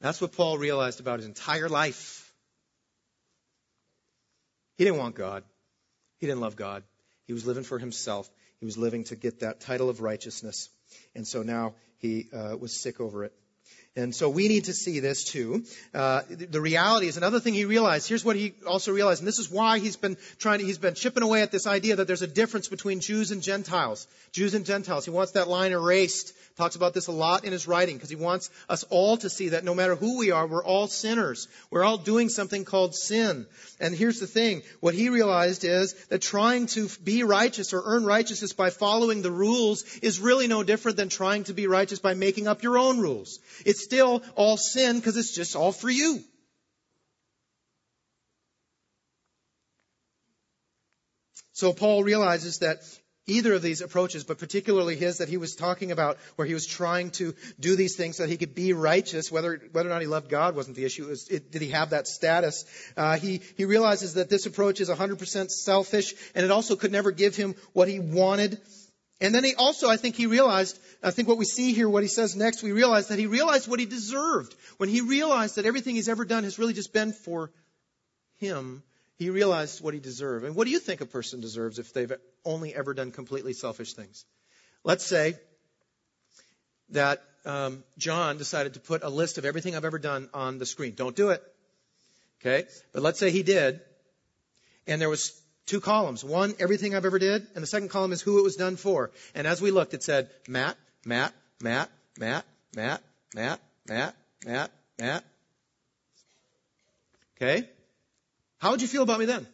That's 0.00 0.20
what 0.20 0.32
Paul 0.32 0.58
realized 0.58 0.98
about 0.98 1.20
his 1.20 1.26
entire 1.26 1.68
life. 1.68 2.32
He 4.76 4.84
didn't 4.84 4.98
want 4.98 5.14
God. 5.14 5.44
He 6.18 6.26
didn't 6.26 6.40
love 6.40 6.56
God. 6.56 6.82
He 7.24 7.32
was 7.32 7.46
living 7.46 7.64
for 7.64 7.78
himself. 7.78 8.28
He 8.58 8.66
was 8.66 8.76
living 8.76 9.04
to 9.04 9.16
get 9.16 9.40
that 9.40 9.60
title 9.60 9.88
of 9.88 10.00
righteousness. 10.00 10.68
And 11.14 11.26
so 11.26 11.42
now 11.42 11.74
he 11.98 12.28
uh, 12.32 12.56
was 12.56 12.72
sick 12.72 13.00
over 13.00 13.24
it. 13.24 13.32
And 13.96 14.14
so 14.14 14.28
we 14.28 14.48
need 14.48 14.64
to 14.64 14.74
see 14.74 15.00
this 15.00 15.24
too. 15.24 15.64
Uh, 15.94 16.20
the 16.28 16.60
reality 16.60 17.06
is 17.06 17.16
another 17.16 17.40
thing 17.40 17.54
he 17.54 17.64
realized. 17.64 18.06
Here's 18.06 18.24
what 18.24 18.36
he 18.36 18.52
also 18.66 18.92
realized, 18.92 19.22
and 19.22 19.26
this 19.26 19.38
is 19.38 19.50
why 19.50 19.78
he's 19.78 19.96
been 19.96 20.18
trying 20.38 20.58
to, 20.58 20.66
he's 20.66 20.76
been 20.76 20.94
chipping 20.94 21.22
away 21.22 21.40
at 21.40 21.50
this 21.50 21.66
idea 21.66 21.96
that 21.96 22.06
there's 22.06 22.20
a 22.20 22.26
difference 22.26 22.68
between 22.68 23.00
Jews 23.00 23.30
and 23.30 23.42
Gentiles. 23.42 24.06
Jews 24.32 24.52
and 24.52 24.66
Gentiles. 24.66 25.06
He 25.06 25.10
wants 25.10 25.32
that 25.32 25.48
line 25.48 25.72
erased. 25.72 26.34
Talks 26.58 26.76
about 26.76 26.94
this 26.94 27.06
a 27.06 27.12
lot 27.12 27.44
in 27.44 27.52
his 27.52 27.68
writing 27.68 27.96
because 27.96 28.08
he 28.08 28.16
wants 28.16 28.48
us 28.68 28.82
all 28.84 29.18
to 29.18 29.28
see 29.28 29.50
that 29.50 29.64
no 29.64 29.74
matter 29.74 29.94
who 29.94 30.18
we 30.18 30.30
are, 30.30 30.46
we're 30.46 30.64
all 30.64 30.86
sinners. 30.86 31.48
We're 31.70 31.84
all 31.84 31.98
doing 31.98 32.30
something 32.30 32.64
called 32.64 32.94
sin. 32.94 33.46
And 33.78 33.94
here's 33.94 34.20
the 34.20 34.26
thing. 34.26 34.62
What 34.80 34.94
he 34.94 35.10
realized 35.10 35.64
is 35.64 35.92
that 36.08 36.22
trying 36.22 36.66
to 36.68 36.88
be 37.04 37.24
righteous 37.24 37.74
or 37.74 37.82
earn 37.84 38.06
righteousness 38.06 38.54
by 38.54 38.70
following 38.70 39.20
the 39.20 39.30
rules 39.30 39.84
is 39.98 40.18
really 40.18 40.46
no 40.46 40.62
different 40.62 40.96
than 40.96 41.10
trying 41.10 41.44
to 41.44 41.52
be 41.52 41.66
righteous 41.66 41.98
by 41.98 42.14
making 42.14 42.48
up 42.48 42.62
your 42.62 42.78
own 42.78 43.00
rules. 43.00 43.38
It's 43.66 43.85
still 43.86 44.22
all 44.34 44.56
sin 44.56 44.96
because 44.98 45.16
it's 45.16 45.34
just 45.34 45.56
all 45.56 45.72
for 45.72 45.90
you. 45.90 46.20
So 51.52 51.72
Paul 51.72 52.04
realizes 52.04 52.58
that 52.58 52.82
either 53.26 53.54
of 53.54 53.62
these 53.62 53.80
approaches, 53.80 54.24
but 54.24 54.38
particularly 54.38 54.94
his 54.94 55.18
that 55.18 55.28
he 55.28 55.36
was 55.36 55.56
talking 55.56 55.90
about, 55.90 56.18
where 56.36 56.46
he 56.46 56.54
was 56.54 56.66
trying 56.66 57.10
to 57.12 57.34
do 57.58 57.76
these 57.76 57.96
things 57.96 58.16
so 58.16 58.24
that 58.24 58.30
he 58.30 58.36
could 58.36 58.54
be 58.54 58.72
righteous, 58.72 59.32
whether 59.32 59.60
whether 59.72 59.88
or 59.88 59.92
not 59.92 60.02
he 60.02 60.06
loved 60.06 60.28
God 60.28 60.54
wasn't 60.54 60.76
the 60.76 60.84
issue. 60.84 61.04
It 61.04 61.08
was, 61.08 61.28
it, 61.28 61.50
did 61.50 61.62
he 61.62 61.70
have 61.70 61.90
that 61.90 62.06
status? 62.06 62.64
Uh, 62.96 63.16
he 63.16 63.40
he 63.56 63.64
realizes 63.64 64.14
that 64.14 64.28
this 64.28 64.46
approach 64.46 64.80
is 64.80 64.90
100% 64.90 65.50
selfish, 65.50 66.14
and 66.34 66.44
it 66.44 66.50
also 66.50 66.76
could 66.76 66.92
never 66.92 67.10
give 67.10 67.36
him 67.36 67.54
what 67.72 67.88
he 67.88 67.98
wanted. 68.00 68.60
And 69.20 69.34
then 69.34 69.44
he 69.44 69.54
also, 69.54 69.88
I 69.88 69.96
think 69.96 70.14
he 70.14 70.26
realized, 70.26 70.78
I 71.02 71.10
think 71.10 71.26
what 71.26 71.38
we 71.38 71.46
see 71.46 71.72
here, 71.72 71.88
what 71.88 72.02
he 72.02 72.08
says 72.08 72.36
next, 72.36 72.62
we 72.62 72.72
realize 72.72 73.08
that 73.08 73.18
he 73.18 73.26
realized 73.26 73.66
what 73.66 73.80
he 73.80 73.86
deserved. 73.86 74.54
When 74.76 74.90
he 74.90 75.00
realized 75.00 75.56
that 75.56 75.64
everything 75.64 75.94
he's 75.94 76.08
ever 76.08 76.24
done 76.24 76.44
has 76.44 76.58
really 76.58 76.74
just 76.74 76.92
been 76.92 77.12
for 77.12 77.50
him, 78.36 78.82
he 79.16 79.30
realized 79.30 79.82
what 79.82 79.94
he 79.94 80.00
deserved. 80.00 80.44
And 80.44 80.54
what 80.54 80.64
do 80.66 80.70
you 80.70 80.78
think 80.78 81.00
a 81.00 81.06
person 81.06 81.40
deserves 81.40 81.78
if 81.78 81.94
they've 81.94 82.12
only 82.44 82.74
ever 82.74 82.92
done 82.92 83.10
completely 83.10 83.54
selfish 83.54 83.94
things? 83.94 84.26
Let's 84.84 85.04
say 85.06 85.36
that 86.90 87.22
um, 87.46 87.84
John 87.96 88.36
decided 88.36 88.74
to 88.74 88.80
put 88.80 89.02
a 89.02 89.08
list 89.08 89.38
of 89.38 89.46
everything 89.46 89.74
I've 89.74 89.86
ever 89.86 89.98
done 89.98 90.28
on 90.34 90.58
the 90.58 90.66
screen. 90.66 90.92
Don't 90.94 91.16
do 91.16 91.30
it. 91.30 91.42
Okay? 92.40 92.68
But 92.92 93.02
let's 93.02 93.18
say 93.18 93.30
he 93.30 93.42
did, 93.42 93.80
and 94.86 95.00
there 95.00 95.08
was 95.08 95.40
two 95.66 95.80
columns. 95.80 96.24
One, 96.24 96.54
everything 96.58 96.94
I've 96.94 97.04
ever 97.04 97.18
did, 97.18 97.46
and 97.54 97.62
the 97.62 97.66
second 97.66 97.88
column 97.88 98.12
is 98.12 98.22
who 98.22 98.38
it 98.38 98.42
was 98.42 98.56
done 98.56 98.76
for. 98.76 99.10
And 99.34 99.46
as 99.46 99.60
we 99.60 99.70
looked, 99.70 99.94
it 99.94 100.02
said 100.02 100.30
Matt, 100.48 100.76
Matt, 101.04 101.32
Matt, 101.60 101.90
Matt, 102.18 102.44
Matt, 102.74 103.02
Matt, 103.34 103.60
Matt, 103.86 104.14
Matt, 104.44 104.70
Matt. 104.98 105.24
Okay? 107.36 107.68
How 108.58 108.70
would 108.70 108.80
you 108.80 108.88
feel 108.88 109.02
about 109.02 109.18
me 109.18 109.26
then? 109.26 109.46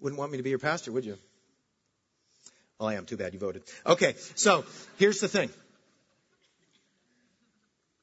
Wouldn't 0.00 0.18
want 0.18 0.32
me 0.32 0.38
to 0.38 0.42
be 0.42 0.50
your 0.50 0.58
pastor, 0.58 0.90
would 0.92 1.04
you? 1.04 1.18
Well, 2.78 2.88
I 2.88 2.94
am. 2.94 3.04
Too 3.04 3.18
bad 3.18 3.34
you 3.34 3.38
voted. 3.38 3.62
Okay, 3.84 4.14
so 4.34 4.64
here's 4.96 5.20
the 5.20 5.28
thing. 5.28 5.50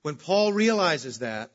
When 0.03 0.15
Paul 0.15 0.53
realizes 0.53 1.19
that, 1.19 1.49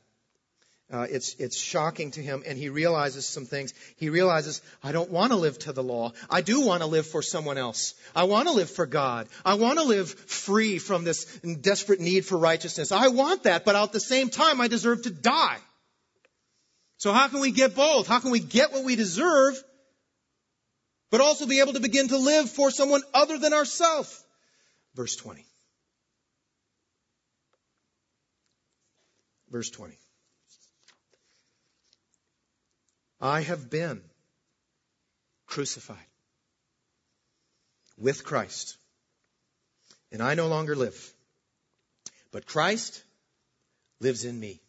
uh, 0.92 1.06
it's, 1.08 1.34
it's 1.36 1.56
shocking 1.56 2.10
to 2.10 2.20
him, 2.20 2.42
and 2.46 2.58
he 2.58 2.68
realizes 2.68 3.26
some 3.26 3.46
things. 3.46 3.72
He 3.96 4.10
realizes, 4.10 4.60
I 4.82 4.92
don't 4.92 5.10
want 5.10 5.32
to 5.32 5.38
live 5.38 5.58
to 5.60 5.72
the 5.72 5.82
law. 5.82 6.12
I 6.28 6.42
do 6.42 6.60
want 6.60 6.82
to 6.82 6.86
live 6.86 7.06
for 7.06 7.22
someone 7.22 7.56
else. 7.56 7.94
I 8.14 8.24
want 8.24 8.46
to 8.48 8.52
live 8.52 8.70
for 8.70 8.84
God. 8.84 9.26
I 9.42 9.54
want 9.54 9.78
to 9.78 9.84
live 9.84 10.10
free 10.10 10.78
from 10.78 11.04
this 11.04 11.24
desperate 11.40 12.00
need 12.00 12.26
for 12.26 12.36
righteousness. 12.36 12.92
I 12.92 13.08
want 13.08 13.44
that, 13.44 13.64
but 13.64 13.74
at 13.74 13.92
the 13.92 14.00
same 14.00 14.28
time, 14.28 14.60
I 14.60 14.68
deserve 14.68 15.04
to 15.04 15.10
die. 15.10 15.58
So 16.98 17.10
how 17.10 17.28
can 17.28 17.40
we 17.40 17.52
get 17.52 17.74
both? 17.74 18.06
How 18.06 18.20
can 18.20 18.30
we 18.30 18.40
get 18.40 18.72
what 18.72 18.84
we 18.84 18.94
deserve, 18.94 19.60
but 21.10 21.22
also 21.22 21.46
be 21.46 21.60
able 21.60 21.72
to 21.72 21.80
begin 21.80 22.08
to 22.08 22.18
live 22.18 22.50
for 22.50 22.70
someone 22.70 23.00
other 23.14 23.38
than 23.38 23.54
ourselves? 23.54 24.22
Verse 24.94 25.16
20. 25.16 25.42
Verse 29.50 29.70
20. 29.70 29.96
I 33.22 33.42
have 33.42 33.70
been 33.70 34.02
crucified 35.46 35.96
with 37.96 38.24
Christ, 38.24 38.76
and 40.10 40.20
I 40.20 40.34
no 40.34 40.48
longer 40.48 40.74
live, 40.74 41.14
but 42.32 42.46
Christ 42.46 43.00
lives 44.00 44.24
in 44.24 44.40
me. 44.40 44.60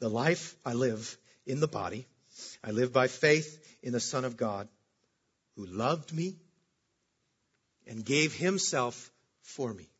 The 0.00 0.08
life 0.08 0.56
I 0.64 0.72
live 0.72 1.14
in 1.44 1.60
the 1.60 1.68
body, 1.68 2.06
I 2.64 2.70
live 2.70 2.90
by 2.90 3.08
faith 3.08 3.78
in 3.82 3.92
the 3.92 4.00
Son 4.00 4.24
of 4.24 4.38
God 4.38 4.66
who 5.56 5.66
loved 5.66 6.10
me 6.10 6.36
and 7.86 8.02
gave 8.02 8.32
himself 8.32 9.10
for 9.42 9.74
me. 9.74 9.90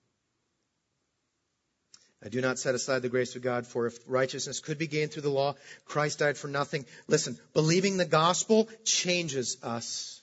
I 2.25 2.29
do 2.29 2.41
not 2.41 2.59
set 2.59 2.75
aside 2.75 3.03
the 3.03 3.09
grace 3.09 3.37
of 3.37 3.43
God, 3.43 3.67
for 3.67 3.87
if 3.87 3.97
righteousness 4.07 4.61
could 4.61 4.79
be 4.79 4.89
gained 4.89 5.13
through 5.13 5.23
the 5.23 5.31
law, 5.31 5.55
Christ 5.85 6.19
died 6.19 6.37
for 6.37 6.49
nothing. 6.49 6.85
Listen, 7.07 7.39
believing 7.55 7.97
the 7.97 8.05
gospel 8.05 8.69
changes 8.85 9.57
us. 9.63 10.18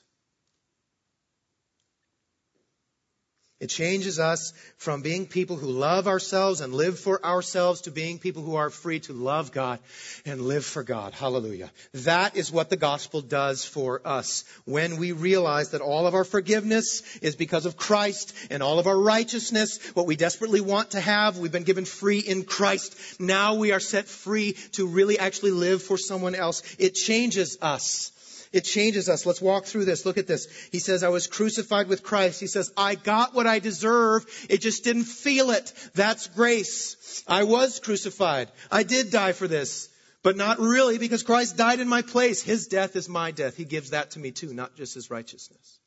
It 3.65 3.69
changes 3.69 4.19
us 4.19 4.53
from 4.77 5.01
being 5.01 5.25
people 5.25 5.55
who 5.55 5.71
love 5.71 6.07
ourselves 6.07 6.61
and 6.61 6.71
live 6.71 6.99
for 6.99 7.25
ourselves 7.25 7.81
to 7.81 7.91
being 7.91 8.19
people 8.19 8.43
who 8.43 8.57
are 8.57 8.69
free 8.69 8.99
to 8.99 9.13
love 9.13 9.51
God 9.51 9.79
and 10.23 10.39
live 10.39 10.63
for 10.63 10.83
God. 10.83 11.13
Hallelujah. 11.13 11.71
That 11.95 12.37
is 12.37 12.51
what 12.51 12.69
the 12.69 12.77
gospel 12.77 13.21
does 13.21 13.65
for 13.65 14.01
us. 14.05 14.43
When 14.65 14.97
we 14.97 15.13
realize 15.13 15.71
that 15.71 15.81
all 15.81 16.05
of 16.05 16.13
our 16.13 16.23
forgiveness 16.23 17.01
is 17.23 17.35
because 17.35 17.65
of 17.65 17.75
Christ 17.75 18.35
and 18.51 18.61
all 18.61 18.77
of 18.77 18.85
our 18.85 18.99
righteousness, 18.99 19.79
what 19.95 20.05
we 20.05 20.15
desperately 20.15 20.61
want 20.61 20.91
to 20.91 20.99
have, 20.99 21.39
we've 21.39 21.51
been 21.51 21.63
given 21.63 21.85
free 21.85 22.19
in 22.19 22.43
Christ. 22.43 23.19
Now 23.19 23.55
we 23.55 23.71
are 23.71 23.79
set 23.79 24.05
free 24.05 24.51
to 24.73 24.85
really 24.85 25.17
actually 25.17 25.53
live 25.53 25.81
for 25.81 25.97
someone 25.97 26.35
else. 26.35 26.61
It 26.77 26.93
changes 26.93 27.57
us. 27.63 28.11
It 28.55 28.63
changes 28.63 29.09
us. 29.09 29.25
Let's 29.25 29.41
walk 29.41 29.65
through 29.65 29.83
this. 29.83 30.05
Look 30.05 30.17
at 30.17 30.27
this. 30.27 30.47
He 30.71 30.79
says, 30.79 31.03
I 31.03 31.09
was 31.09 31.27
crucified 31.27 31.89
with 31.89 32.03
Christ. 32.03 32.39
He 32.39 32.47
says, 32.47 32.71
I 32.77 32.95
got 32.95 33.35
what 33.35 33.47
I 33.47 33.59
deserve. 33.59 34.25
It 34.49 34.61
just 34.61 34.85
didn't 34.85 35.03
feel 35.03 35.51
it. 35.51 35.73
That's 35.93 36.27
grace. 36.27 37.21
I 37.27 37.43
was 37.43 37.81
crucified. 37.81 38.49
I 38.71 38.83
did 38.83 39.11
die 39.11 39.33
for 39.33 39.49
this. 39.49 39.89
But 40.23 40.37
not 40.37 40.57
really 40.59 40.97
because 40.97 41.21
Christ 41.21 41.57
died 41.57 41.81
in 41.81 41.89
my 41.89 42.01
place. 42.01 42.41
His 42.41 42.67
death 42.67 42.95
is 42.95 43.09
my 43.09 43.31
death. 43.31 43.57
He 43.57 43.65
gives 43.65 43.89
that 43.89 44.11
to 44.11 44.19
me 44.19 44.31
too, 44.31 44.53
not 44.53 44.77
just 44.77 44.93
his 44.93 45.11
righteousness. 45.11 45.79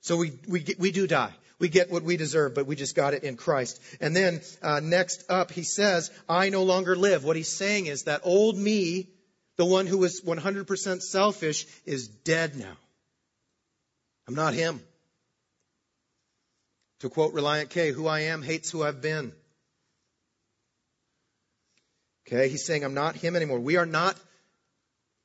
So 0.00 0.16
we, 0.16 0.32
we, 0.48 0.66
we 0.80 0.90
do 0.90 1.06
die. 1.06 1.32
We 1.60 1.68
get 1.68 1.92
what 1.92 2.02
we 2.02 2.16
deserve, 2.16 2.56
but 2.56 2.66
we 2.66 2.74
just 2.74 2.96
got 2.96 3.14
it 3.14 3.22
in 3.22 3.36
Christ. 3.36 3.80
And 4.00 4.16
then 4.16 4.40
uh, 4.62 4.80
next 4.80 5.30
up, 5.30 5.52
he 5.52 5.62
says, 5.62 6.10
I 6.28 6.48
no 6.48 6.64
longer 6.64 6.96
live. 6.96 7.22
What 7.22 7.36
he's 7.36 7.48
saying 7.56 7.86
is 7.86 8.02
that 8.04 8.22
old 8.24 8.58
me 8.58 9.10
the 9.60 9.66
one 9.66 9.86
who 9.86 9.98
was 9.98 10.22
100% 10.22 11.02
selfish, 11.02 11.66
is 11.84 12.08
dead 12.08 12.56
now. 12.56 12.78
I'm 14.26 14.34
not 14.34 14.54
him. 14.54 14.80
To 17.00 17.10
quote 17.10 17.34
Relient 17.34 17.68
K, 17.68 17.90
who 17.90 18.06
I 18.06 18.20
am 18.20 18.40
hates 18.40 18.70
who 18.70 18.82
I've 18.82 19.02
been. 19.02 19.34
Okay, 22.26 22.48
he's 22.48 22.64
saying 22.64 22.84
I'm 22.84 22.94
not 22.94 23.16
him 23.16 23.36
anymore. 23.36 23.60
We 23.60 23.76
are 23.76 23.84
not 23.84 24.16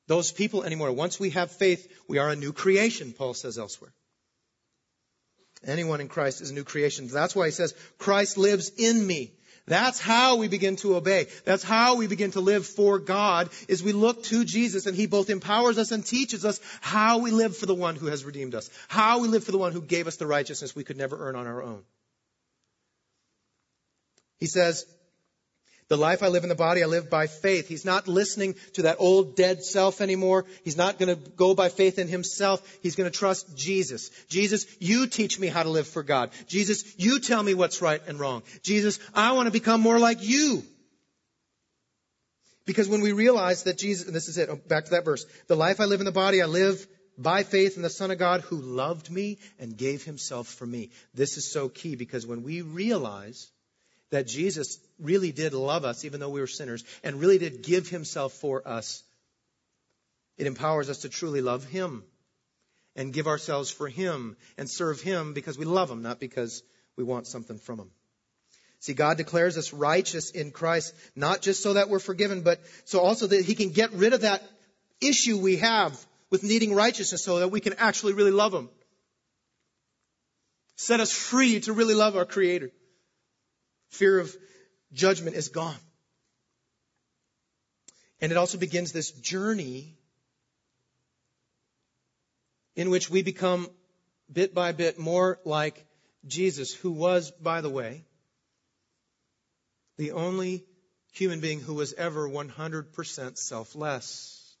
those 0.06 0.32
people 0.32 0.64
anymore. 0.64 0.92
Once 0.92 1.18
we 1.18 1.30
have 1.30 1.50
faith, 1.50 1.90
we 2.06 2.18
are 2.18 2.28
a 2.28 2.36
new 2.36 2.52
creation, 2.52 3.14
Paul 3.14 3.32
says 3.32 3.56
elsewhere. 3.56 3.94
Anyone 5.66 6.02
in 6.02 6.08
Christ 6.08 6.42
is 6.42 6.50
a 6.50 6.54
new 6.54 6.64
creation. 6.64 7.08
That's 7.08 7.34
why 7.34 7.46
he 7.46 7.52
says, 7.52 7.72
Christ 7.96 8.36
lives 8.36 8.70
in 8.76 9.06
me. 9.06 9.32
That's 9.66 9.98
how 9.98 10.36
we 10.36 10.46
begin 10.46 10.76
to 10.76 10.94
obey. 10.94 11.26
That's 11.44 11.64
how 11.64 11.96
we 11.96 12.06
begin 12.06 12.30
to 12.32 12.40
live 12.40 12.66
for 12.66 13.00
God 13.00 13.50
is 13.66 13.82
we 13.82 13.92
look 13.92 14.22
to 14.24 14.44
Jesus 14.44 14.86
and 14.86 14.96
He 14.96 15.06
both 15.06 15.28
empowers 15.28 15.76
us 15.76 15.90
and 15.90 16.06
teaches 16.06 16.44
us 16.44 16.60
how 16.80 17.18
we 17.18 17.32
live 17.32 17.56
for 17.56 17.66
the 17.66 17.74
one 17.74 17.96
who 17.96 18.06
has 18.06 18.24
redeemed 18.24 18.54
us. 18.54 18.70
How 18.86 19.18
we 19.18 19.28
live 19.28 19.42
for 19.42 19.52
the 19.52 19.58
one 19.58 19.72
who 19.72 19.82
gave 19.82 20.06
us 20.06 20.16
the 20.16 20.26
righteousness 20.26 20.76
we 20.76 20.84
could 20.84 20.96
never 20.96 21.28
earn 21.28 21.34
on 21.34 21.48
our 21.48 21.62
own. 21.62 21.82
He 24.38 24.46
says, 24.46 24.86
the 25.88 25.96
life 25.96 26.22
I 26.22 26.28
live 26.28 26.42
in 26.42 26.48
the 26.48 26.56
body, 26.56 26.82
I 26.82 26.86
live 26.86 27.08
by 27.08 27.28
faith. 27.28 27.68
He's 27.68 27.84
not 27.84 28.08
listening 28.08 28.56
to 28.74 28.82
that 28.82 28.96
old 28.98 29.36
dead 29.36 29.62
self 29.62 30.00
anymore. 30.00 30.44
He's 30.64 30.76
not 30.76 30.98
going 30.98 31.14
to 31.14 31.30
go 31.30 31.54
by 31.54 31.68
faith 31.68 31.98
in 31.98 32.08
himself. 32.08 32.60
He's 32.82 32.96
going 32.96 33.10
to 33.10 33.16
trust 33.16 33.56
Jesus. 33.56 34.10
Jesus, 34.28 34.66
you 34.80 35.06
teach 35.06 35.38
me 35.38 35.46
how 35.46 35.62
to 35.62 35.68
live 35.68 35.86
for 35.86 36.02
God. 36.02 36.30
Jesus, 36.48 36.84
you 36.98 37.20
tell 37.20 37.42
me 37.42 37.54
what's 37.54 37.80
right 37.80 38.02
and 38.08 38.18
wrong. 38.18 38.42
Jesus, 38.62 38.98
I 39.14 39.32
want 39.32 39.46
to 39.46 39.52
become 39.52 39.80
more 39.80 39.98
like 39.98 40.18
you. 40.22 40.64
Because 42.64 42.88
when 42.88 43.00
we 43.00 43.12
realize 43.12 43.62
that 43.62 43.78
Jesus, 43.78 44.06
and 44.06 44.16
this 44.16 44.28
is 44.28 44.38
it, 44.38 44.48
oh, 44.50 44.56
back 44.56 44.86
to 44.86 44.90
that 44.92 45.04
verse, 45.04 45.24
the 45.46 45.54
life 45.54 45.80
I 45.80 45.84
live 45.84 46.00
in 46.00 46.06
the 46.06 46.10
body, 46.10 46.42
I 46.42 46.46
live 46.46 46.84
by 47.16 47.44
faith 47.44 47.76
in 47.76 47.82
the 47.82 47.90
Son 47.90 48.10
of 48.10 48.18
God 48.18 48.40
who 48.40 48.56
loved 48.56 49.08
me 49.08 49.38
and 49.60 49.76
gave 49.76 50.02
himself 50.02 50.48
for 50.48 50.66
me. 50.66 50.90
This 51.14 51.36
is 51.36 51.50
so 51.50 51.68
key 51.68 51.94
because 51.94 52.26
when 52.26 52.42
we 52.42 52.62
realize 52.62 53.48
that 54.10 54.26
Jesus 54.26 54.78
really 54.98 55.32
did 55.32 55.52
love 55.52 55.84
us 55.84 56.04
even 56.04 56.20
though 56.20 56.30
we 56.30 56.40
were 56.40 56.46
sinners 56.46 56.84
and 57.02 57.20
really 57.20 57.38
did 57.38 57.62
give 57.62 57.88
himself 57.88 58.32
for 58.32 58.66
us. 58.66 59.02
It 60.38 60.46
empowers 60.46 60.90
us 60.90 60.98
to 60.98 61.08
truly 61.08 61.40
love 61.40 61.64
him 61.64 62.04
and 62.94 63.12
give 63.12 63.26
ourselves 63.26 63.70
for 63.70 63.88
him 63.88 64.36
and 64.56 64.68
serve 64.68 65.00
him 65.00 65.34
because 65.34 65.58
we 65.58 65.64
love 65.64 65.90
him, 65.90 66.02
not 66.02 66.20
because 66.20 66.62
we 66.96 67.04
want 67.04 67.26
something 67.26 67.58
from 67.58 67.78
him. 67.78 67.90
See, 68.80 68.94
God 68.94 69.16
declares 69.16 69.56
us 69.56 69.72
righteous 69.72 70.30
in 70.30 70.50
Christ, 70.50 70.94
not 71.14 71.42
just 71.42 71.62
so 71.62 71.74
that 71.74 71.88
we're 71.88 71.98
forgiven, 71.98 72.42
but 72.42 72.60
so 72.84 73.00
also 73.00 73.26
that 73.26 73.44
he 73.44 73.54
can 73.54 73.70
get 73.70 73.92
rid 73.92 74.12
of 74.12 74.20
that 74.20 74.42
issue 75.00 75.38
we 75.38 75.56
have 75.56 75.98
with 76.30 76.42
needing 76.42 76.74
righteousness 76.74 77.22
so 77.22 77.40
that 77.40 77.48
we 77.48 77.60
can 77.60 77.74
actually 77.78 78.12
really 78.12 78.30
love 78.30 78.52
him. 78.52 78.68
Set 80.76 81.00
us 81.00 81.12
free 81.12 81.60
to 81.60 81.72
really 81.72 81.94
love 81.94 82.16
our 82.16 82.26
Creator. 82.26 82.70
Fear 83.96 84.20
of 84.20 84.36
judgment 84.92 85.36
is 85.36 85.48
gone. 85.48 85.76
And 88.20 88.32
it 88.32 88.38
also 88.38 88.58
begins 88.58 88.92
this 88.92 89.10
journey 89.10 89.96
in 92.74 92.90
which 92.90 93.08
we 93.08 93.22
become 93.22 93.68
bit 94.30 94.54
by 94.54 94.72
bit 94.72 94.98
more 94.98 95.38
like 95.44 95.86
Jesus, 96.26 96.74
who 96.74 96.90
was, 96.92 97.30
by 97.30 97.60
the 97.62 97.70
way, 97.70 98.04
the 99.96 100.12
only 100.12 100.64
human 101.12 101.40
being 101.40 101.60
who 101.60 101.74
was 101.74 101.94
ever 101.94 102.28
100% 102.28 103.38
selfless. 103.38 104.56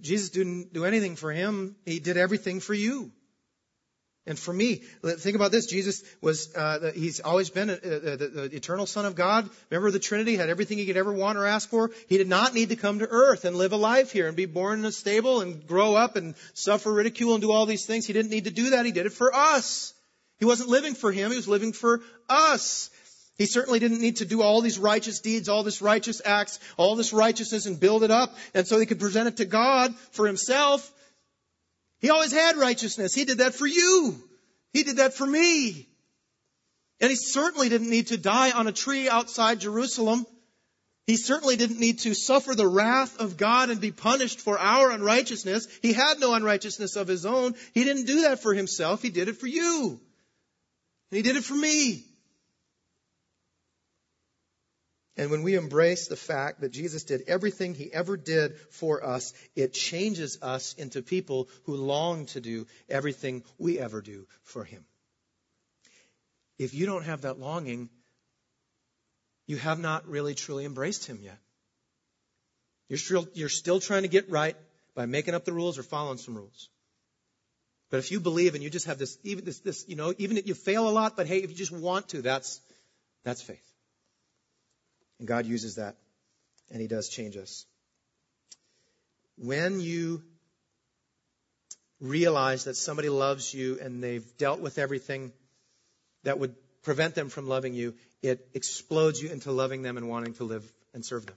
Jesus 0.00 0.30
didn't 0.30 0.72
do 0.72 0.84
anything 0.84 1.16
for 1.16 1.32
him. 1.32 1.74
He 1.84 1.98
did 1.98 2.16
everything 2.16 2.60
for 2.60 2.74
you. 2.74 3.10
And 4.26 4.38
for 4.38 4.54
me, 4.54 4.76
think 5.18 5.36
about 5.36 5.52
this. 5.52 5.66
Jesus 5.66 6.02
was, 6.22 6.54
uh, 6.56 6.92
he's 6.94 7.20
always 7.20 7.50
been 7.50 7.68
a, 7.68 7.74
a, 7.74 8.12
a, 8.12 8.16
the 8.16 8.56
eternal 8.56 8.86
Son 8.86 9.04
of 9.04 9.14
God. 9.14 9.50
Remember 9.68 9.90
the 9.90 9.98
Trinity 9.98 10.36
had 10.36 10.48
everything 10.48 10.78
he 10.78 10.86
could 10.86 10.96
ever 10.96 11.12
want 11.12 11.36
or 11.36 11.44
ask 11.44 11.68
for. 11.68 11.90
He 12.08 12.16
did 12.16 12.28
not 12.28 12.54
need 12.54 12.70
to 12.70 12.76
come 12.76 13.00
to 13.00 13.06
earth 13.06 13.44
and 13.44 13.54
live 13.54 13.72
a 13.72 13.76
life 13.76 14.12
here 14.12 14.26
and 14.26 14.34
be 14.34 14.46
born 14.46 14.78
in 14.78 14.84
a 14.86 14.92
stable 14.92 15.42
and 15.42 15.66
grow 15.66 15.94
up 15.94 16.16
and 16.16 16.34
suffer 16.54 16.90
ridicule 16.90 17.34
and 17.34 17.42
do 17.42 17.52
all 17.52 17.66
these 17.66 17.84
things. 17.84 18.06
He 18.06 18.14
didn't 18.14 18.30
need 18.30 18.44
to 18.44 18.50
do 18.50 18.70
that. 18.70 18.86
He 18.86 18.92
did 18.92 19.04
it 19.04 19.12
for 19.12 19.34
us. 19.34 19.92
He 20.38 20.46
wasn't 20.46 20.70
living 20.70 20.94
for 20.94 21.12
him. 21.12 21.30
He 21.30 21.36
was 21.36 21.48
living 21.48 21.74
for 21.74 22.00
us. 22.28 22.88
He 23.36 23.44
certainly 23.44 23.78
didn't 23.78 24.00
need 24.00 24.16
to 24.16 24.24
do 24.24 24.40
all 24.40 24.62
these 24.62 24.78
righteous 24.78 25.20
deeds, 25.20 25.50
all 25.50 25.64
this 25.64 25.82
righteous 25.82 26.22
acts, 26.24 26.60
all 26.78 26.96
this 26.96 27.12
righteousness 27.12 27.66
and 27.66 27.78
build 27.78 28.04
it 28.04 28.10
up 28.10 28.34
and 28.54 28.66
so 28.66 28.78
he 28.78 28.86
could 28.86 29.00
present 29.00 29.28
it 29.28 29.36
to 29.38 29.44
God 29.44 29.94
for 30.12 30.26
himself. 30.26 30.90
He 32.04 32.10
always 32.10 32.32
had 32.32 32.58
righteousness. 32.58 33.14
He 33.14 33.24
did 33.24 33.38
that 33.38 33.54
for 33.54 33.66
you. 33.66 34.22
He 34.74 34.82
did 34.82 34.98
that 34.98 35.14
for 35.14 35.26
me. 35.26 35.88
And 37.00 37.08
he 37.08 37.16
certainly 37.16 37.70
didn't 37.70 37.88
need 37.88 38.08
to 38.08 38.18
die 38.18 38.50
on 38.50 38.66
a 38.66 38.72
tree 38.72 39.08
outside 39.08 39.60
Jerusalem. 39.60 40.26
He 41.06 41.16
certainly 41.16 41.56
didn't 41.56 41.80
need 41.80 42.00
to 42.00 42.12
suffer 42.12 42.54
the 42.54 42.66
wrath 42.66 43.18
of 43.20 43.38
God 43.38 43.70
and 43.70 43.80
be 43.80 43.90
punished 43.90 44.40
for 44.40 44.58
our 44.58 44.90
unrighteousness. 44.90 45.66
He 45.80 45.94
had 45.94 46.20
no 46.20 46.34
unrighteousness 46.34 46.96
of 46.96 47.08
his 47.08 47.24
own. 47.24 47.54
He 47.72 47.84
didn't 47.84 48.04
do 48.04 48.20
that 48.28 48.42
for 48.42 48.52
himself. 48.52 49.00
He 49.00 49.08
did 49.08 49.28
it 49.28 49.38
for 49.38 49.46
you. 49.46 49.98
And 51.10 51.16
he 51.16 51.22
did 51.22 51.36
it 51.36 51.44
for 51.44 51.54
me. 51.54 52.04
And 55.16 55.30
when 55.30 55.42
we 55.42 55.54
embrace 55.54 56.08
the 56.08 56.16
fact 56.16 56.60
that 56.60 56.72
Jesus 56.72 57.04
did 57.04 57.22
everything 57.28 57.74
he 57.74 57.92
ever 57.92 58.16
did 58.16 58.58
for 58.70 59.04
us, 59.04 59.32
it 59.54 59.72
changes 59.72 60.38
us 60.42 60.74
into 60.74 61.02
people 61.02 61.48
who 61.64 61.76
long 61.76 62.26
to 62.26 62.40
do 62.40 62.66
everything 62.88 63.44
we 63.56 63.78
ever 63.78 64.00
do 64.00 64.26
for 64.42 64.64
him. 64.64 64.84
If 66.58 66.74
you 66.74 66.86
don't 66.86 67.04
have 67.04 67.22
that 67.22 67.38
longing, 67.38 67.90
you 69.46 69.56
have 69.56 69.78
not 69.78 70.08
really 70.08 70.34
truly 70.34 70.64
embraced 70.64 71.06
him 71.06 71.20
yet. 71.22 71.38
You're 72.88 72.98
still, 72.98 73.28
you're 73.34 73.48
still 73.48 73.80
trying 73.80 74.02
to 74.02 74.08
get 74.08 74.30
right 74.30 74.56
by 74.94 75.06
making 75.06 75.34
up 75.34 75.44
the 75.44 75.52
rules 75.52 75.78
or 75.78 75.82
following 75.82 76.18
some 76.18 76.34
rules. 76.34 76.68
But 77.90 77.98
if 77.98 78.10
you 78.10 78.18
believe 78.18 78.54
and 78.54 78.64
you 78.64 78.70
just 78.70 78.86
have 78.86 78.98
this, 78.98 79.16
even 79.22 79.44
this, 79.44 79.60
this, 79.60 79.84
you 79.88 79.94
know, 79.94 80.12
even 80.18 80.36
if 80.38 80.46
you 80.48 80.54
fail 80.54 80.88
a 80.88 80.90
lot, 80.90 81.16
but 81.16 81.26
hey, 81.28 81.38
if 81.38 81.50
you 81.50 81.56
just 81.56 81.72
want 81.72 82.08
to, 82.08 82.22
that's, 82.22 82.60
that's 83.24 83.42
faith. 83.42 83.73
And 85.18 85.28
God 85.28 85.46
uses 85.46 85.76
that, 85.76 85.96
and 86.70 86.80
He 86.80 86.88
does 86.88 87.08
change 87.08 87.36
us. 87.36 87.66
When 89.36 89.80
you 89.80 90.22
realize 92.00 92.64
that 92.64 92.76
somebody 92.76 93.08
loves 93.08 93.52
you 93.52 93.78
and 93.80 94.02
they've 94.02 94.36
dealt 94.36 94.60
with 94.60 94.78
everything 94.78 95.32
that 96.24 96.38
would 96.38 96.54
prevent 96.82 97.14
them 97.14 97.28
from 97.28 97.48
loving 97.48 97.74
you, 97.74 97.94
it 98.22 98.48
explodes 98.54 99.22
you 99.22 99.30
into 99.30 99.52
loving 99.52 99.82
them 99.82 99.96
and 99.96 100.08
wanting 100.08 100.34
to 100.34 100.44
live 100.44 100.70
and 100.92 101.04
serve 101.04 101.26
them. 101.26 101.36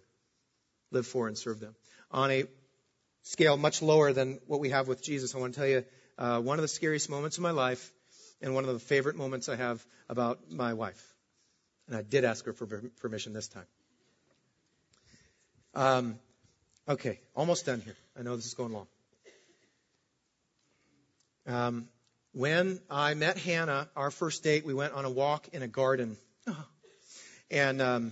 Live 0.91 1.07
for 1.07 1.27
and 1.27 1.37
serve 1.37 1.59
them. 1.59 1.75
On 2.11 2.31
a 2.31 2.45
scale 3.23 3.57
much 3.57 3.81
lower 3.81 4.13
than 4.13 4.39
what 4.47 4.59
we 4.59 4.69
have 4.69 4.87
with 4.87 5.01
Jesus, 5.03 5.35
I 5.35 5.39
want 5.39 5.53
to 5.53 5.59
tell 5.59 5.69
you 5.69 5.83
uh, 6.17 6.41
one 6.41 6.57
of 6.57 6.61
the 6.61 6.67
scariest 6.67 7.09
moments 7.09 7.37
of 7.37 7.43
my 7.43 7.51
life 7.51 7.91
and 8.41 8.53
one 8.53 8.65
of 8.65 8.73
the 8.73 8.79
favorite 8.79 9.15
moments 9.15 9.49
I 9.49 9.55
have 9.55 9.85
about 10.09 10.51
my 10.51 10.73
wife. 10.73 11.01
And 11.87 11.95
I 11.95 12.01
did 12.01 12.25
ask 12.25 12.45
her 12.45 12.53
for 12.53 12.65
permission 12.99 13.33
this 13.33 13.47
time. 13.47 13.65
Um, 15.73 16.19
okay, 16.89 17.19
almost 17.35 17.65
done 17.65 17.81
here. 17.81 17.95
I 18.19 18.23
know 18.23 18.35
this 18.35 18.45
is 18.45 18.53
going 18.53 18.73
long. 18.73 18.87
Um, 21.45 21.87
when 22.33 22.79
I 22.89 23.13
met 23.13 23.37
Hannah, 23.37 23.87
our 23.95 24.11
first 24.11 24.43
date, 24.43 24.65
we 24.65 24.73
went 24.73 24.93
on 24.93 25.05
a 25.05 25.09
walk 25.09 25.47
in 25.53 25.63
a 25.63 25.67
garden. 25.67 26.17
And, 27.49 27.81
um, 27.81 28.11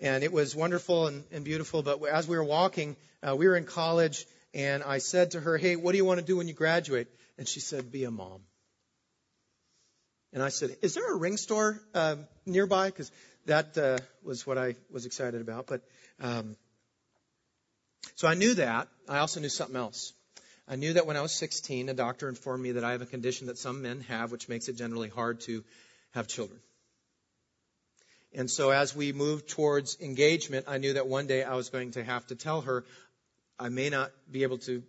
and 0.00 0.24
it 0.24 0.32
was 0.32 0.56
wonderful 0.56 1.06
and, 1.06 1.22
and, 1.30 1.44
beautiful. 1.44 1.82
But 1.82 2.02
as 2.04 2.26
we 2.26 2.36
were 2.36 2.44
walking, 2.44 2.96
uh, 3.22 3.36
we 3.36 3.46
were 3.46 3.56
in 3.56 3.64
college, 3.64 4.26
and 4.52 4.82
I 4.82 4.98
said 4.98 5.32
to 5.32 5.40
her, 5.40 5.56
Hey, 5.56 5.76
what 5.76 5.92
do 5.92 5.98
you 5.98 6.04
want 6.04 6.18
to 6.18 6.26
do 6.26 6.36
when 6.36 6.48
you 6.48 6.54
graduate? 6.54 7.06
And 7.38 7.46
she 7.46 7.60
said, 7.60 7.92
Be 7.92 8.04
a 8.04 8.10
mom. 8.10 8.40
And 10.36 10.44
I 10.44 10.50
said, 10.50 10.76
Is 10.82 10.92
there 10.92 11.10
a 11.10 11.16
ring 11.16 11.38
store 11.38 11.80
uh, 11.94 12.16
nearby? 12.44 12.88
Because 12.88 13.10
that 13.46 13.78
uh, 13.78 13.96
was 14.22 14.46
what 14.46 14.58
I 14.58 14.76
was 14.90 15.06
excited 15.06 15.40
about. 15.40 15.66
But 15.66 15.80
um, 16.20 16.56
so 18.16 18.28
I 18.28 18.34
knew 18.34 18.52
that. 18.52 18.88
I 19.08 19.20
also 19.20 19.40
knew 19.40 19.48
something 19.48 19.76
else. 19.76 20.12
I 20.68 20.76
knew 20.76 20.92
that 20.92 21.06
when 21.06 21.16
I 21.16 21.22
was 21.22 21.32
16, 21.32 21.88
a 21.88 21.94
doctor 21.94 22.28
informed 22.28 22.62
me 22.62 22.72
that 22.72 22.84
I 22.84 22.92
have 22.92 23.00
a 23.00 23.06
condition 23.06 23.46
that 23.46 23.56
some 23.56 23.80
men 23.80 24.02
have, 24.08 24.30
which 24.30 24.46
makes 24.46 24.68
it 24.68 24.76
generally 24.76 25.08
hard 25.08 25.40
to 25.42 25.64
have 26.10 26.28
children. 26.28 26.60
And 28.34 28.50
so 28.50 28.68
as 28.68 28.94
we 28.94 29.14
moved 29.14 29.48
towards 29.48 29.96
engagement, 30.02 30.66
I 30.68 30.76
knew 30.76 30.92
that 30.92 31.06
one 31.06 31.26
day 31.26 31.44
I 31.44 31.54
was 31.54 31.70
going 31.70 31.92
to 31.92 32.04
have 32.04 32.26
to 32.26 32.34
tell 32.34 32.60
her, 32.60 32.84
I 33.58 33.70
may 33.70 33.88
not 33.88 34.12
be 34.30 34.42
able 34.42 34.58
to 34.58 34.82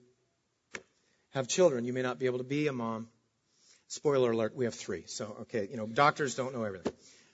have 1.29 1.47
children. 1.47 1.85
You 1.85 1.93
may 1.93 2.01
not 2.01 2.19
be 2.19 2.25
able 2.25 2.39
to 2.39 2.43
be 2.43 2.67
a 2.67 2.73
mom. 2.73 3.07
Spoiler 3.89 4.31
alert, 4.31 4.53
we 4.53 4.65
have 4.65 4.75
three. 4.75 5.03
So, 5.05 5.37
okay, 5.41 5.67
you 5.71 5.77
know, 5.77 5.87
doctors 5.87 6.35
don't 6.35 6.53
know 6.53 6.63
everything. 6.63 6.91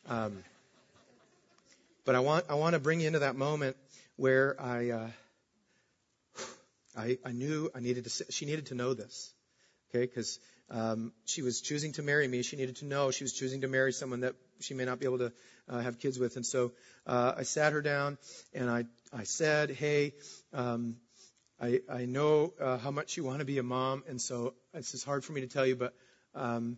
Um, 0.07 0.43
but 2.05 2.13
I 2.13 2.19
want, 2.19 2.45
I 2.47 2.53
want 2.55 2.73
to 2.73 2.79
bring 2.79 2.99
you 2.99 3.07
into 3.07 3.19
that 3.19 3.35
moment 3.35 3.75
where 4.17 4.55
I, 4.61 4.89
uh, 4.89 5.07
I, 6.95 7.17
I 7.25 7.31
knew 7.31 7.71
I 7.73 7.79
needed 7.79 8.05
to, 8.05 8.31
she 8.31 8.45
needed 8.45 8.67
to 8.67 8.75
know 8.75 8.93
this. 8.93 9.33
Okay, 9.89 10.05
because 10.05 10.39
um, 10.69 11.11
she 11.25 11.41
was 11.41 11.61
choosing 11.61 11.93
to 11.93 12.03
marry 12.03 12.27
me. 12.27 12.43
She 12.43 12.55
needed 12.55 12.75
to 12.77 12.85
know 12.85 13.09
she 13.09 13.23
was 13.23 13.33
choosing 13.33 13.61
to 13.61 13.67
marry 13.67 13.91
someone 13.91 14.21
that 14.21 14.35
she 14.59 14.75
may 14.75 14.85
not 14.85 14.99
be 14.99 15.05
able 15.05 15.19
to 15.19 15.31
uh, 15.69 15.79
have 15.79 15.97
kids 15.97 16.19
with. 16.19 16.35
And 16.35 16.45
so 16.45 16.71
uh, 17.07 17.33
I 17.37 17.43
sat 17.43 17.73
her 17.73 17.81
down 17.81 18.19
and 18.53 18.69
I, 18.69 18.85
I 19.11 19.23
said, 19.23 19.71
Hey, 19.71 20.13
um, 20.53 20.97
I, 21.59 21.81
I 21.91 22.05
know 22.05 22.53
uh, 22.61 22.77
how 22.77 22.91
much 22.91 23.17
you 23.17 23.23
want 23.23 23.39
to 23.39 23.45
be 23.45 23.57
a 23.57 23.63
mom. 23.63 24.03
And 24.07 24.21
so 24.21 24.53
this 24.73 24.93
is 24.93 25.03
hard 25.03 25.23
for 25.23 25.33
me 25.33 25.41
to 25.41 25.47
tell 25.47 25.65
you, 25.65 25.75
but 25.75 25.93
um, 26.35 26.77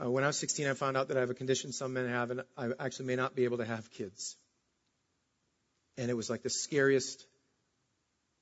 uh, 0.00 0.10
when 0.10 0.24
I 0.24 0.28
was 0.28 0.38
16, 0.38 0.66
I 0.66 0.74
found 0.74 0.96
out 0.96 1.08
that 1.08 1.16
I 1.16 1.20
have 1.20 1.30
a 1.30 1.34
condition 1.34 1.72
some 1.72 1.92
men 1.92 2.08
have, 2.08 2.30
and 2.30 2.42
I 2.56 2.70
actually 2.78 3.06
may 3.06 3.16
not 3.16 3.34
be 3.34 3.44
able 3.44 3.58
to 3.58 3.64
have 3.64 3.90
kids. 3.90 4.36
And 5.98 6.10
it 6.10 6.14
was 6.14 6.30
like 6.30 6.42
the 6.42 6.50
scariest 6.50 7.26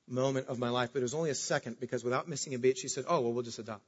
moment 0.08 0.48
of 0.48 0.58
my 0.58 0.68
life, 0.68 0.90
but 0.92 1.00
it 1.00 1.02
was 1.02 1.14
only 1.14 1.30
a 1.30 1.34
second 1.34 1.78
because 1.80 2.04
without 2.04 2.28
missing 2.28 2.54
a 2.54 2.58
beat, 2.58 2.78
she 2.78 2.88
said, 2.88 3.04
Oh, 3.08 3.20
well, 3.20 3.32
we'll 3.32 3.42
just 3.42 3.58
adopt. 3.58 3.84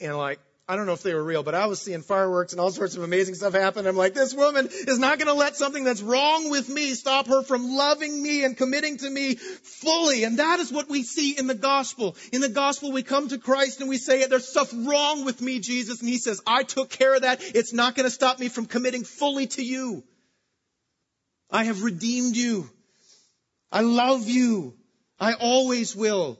And 0.00 0.16
like, 0.16 0.40
I 0.70 0.76
don't 0.76 0.84
know 0.84 0.92
if 0.92 1.02
they 1.02 1.14
were 1.14 1.24
real, 1.24 1.42
but 1.42 1.54
I 1.54 1.64
was 1.64 1.80
seeing 1.80 2.02
fireworks 2.02 2.52
and 2.52 2.60
all 2.60 2.70
sorts 2.70 2.94
of 2.94 3.02
amazing 3.02 3.34
stuff 3.36 3.54
happen. 3.54 3.86
I'm 3.86 3.96
like, 3.96 4.12
this 4.12 4.34
woman 4.34 4.68
is 4.70 4.98
not 4.98 5.18
going 5.18 5.28
to 5.28 5.32
let 5.32 5.56
something 5.56 5.82
that's 5.82 6.02
wrong 6.02 6.50
with 6.50 6.68
me 6.68 6.92
stop 6.92 7.26
her 7.28 7.42
from 7.42 7.74
loving 7.74 8.22
me 8.22 8.44
and 8.44 8.54
committing 8.54 8.98
to 8.98 9.08
me 9.08 9.36
fully. 9.36 10.24
And 10.24 10.38
that 10.38 10.60
is 10.60 10.70
what 10.70 10.90
we 10.90 11.04
see 11.04 11.38
in 11.38 11.46
the 11.46 11.54
gospel. 11.54 12.16
In 12.34 12.42
the 12.42 12.50
gospel, 12.50 12.92
we 12.92 13.02
come 13.02 13.28
to 13.28 13.38
Christ 13.38 13.80
and 13.80 13.88
we 13.88 13.96
say, 13.96 14.26
there's 14.26 14.46
stuff 14.46 14.70
wrong 14.74 15.24
with 15.24 15.40
me, 15.40 15.58
Jesus. 15.58 16.00
And 16.00 16.08
he 16.10 16.18
says, 16.18 16.42
I 16.46 16.64
took 16.64 16.90
care 16.90 17.14
of 17.14 17.22
that. 17.22 17.40
It's 17.42 17.72
not 17.72 17.94
going 17.94 18.04
to 18.04 18.10
stop 18.10 18.38
me 18.38 18.50
from 18.50 18.66
committing 18.66 19.04
fully 19.04 19.46
to 19.46 19.64
you. 19.64 20.04
I 21.50 21.64
have 21.64 21.82
redeemed 21.82 22.36
you. 22.36 22.68
I 23.72 23.80
love 23.80 24.28
you. 24.28 24.74
I 25.18 25.32
always 25.32 25.96
will. 25.96 26.38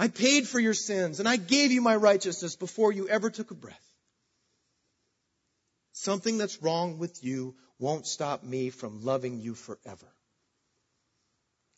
I 0.00 0.08
paid 0.08 0.48
for 0.48 0.58
your 0.58 0.72
sins 0.72 1.20
and 1.20 1.28
I 1.28 1.36
gave 1.36 1.72
you 1.72 1.82
my 1.82 1.94
righteousness 1.94 2.56
before 2.56 2.90
you 2.90 3.06
ever 3.10 3.28
took 3.28 3.50
a 3.50 3.54
breath. 3.54 3.86
Something 5.92 6.38
that's 6.38 6.62
wrong 6.62 6.98
with 6.98 7.22
you 7.22 7.54
won't 7.78 8.06
stop 8.06 8.42
me 8.42 8.70
from 8.70 9.04
loving 9.04 9.40
you 9.40 9.54
forever. 9.54 10.06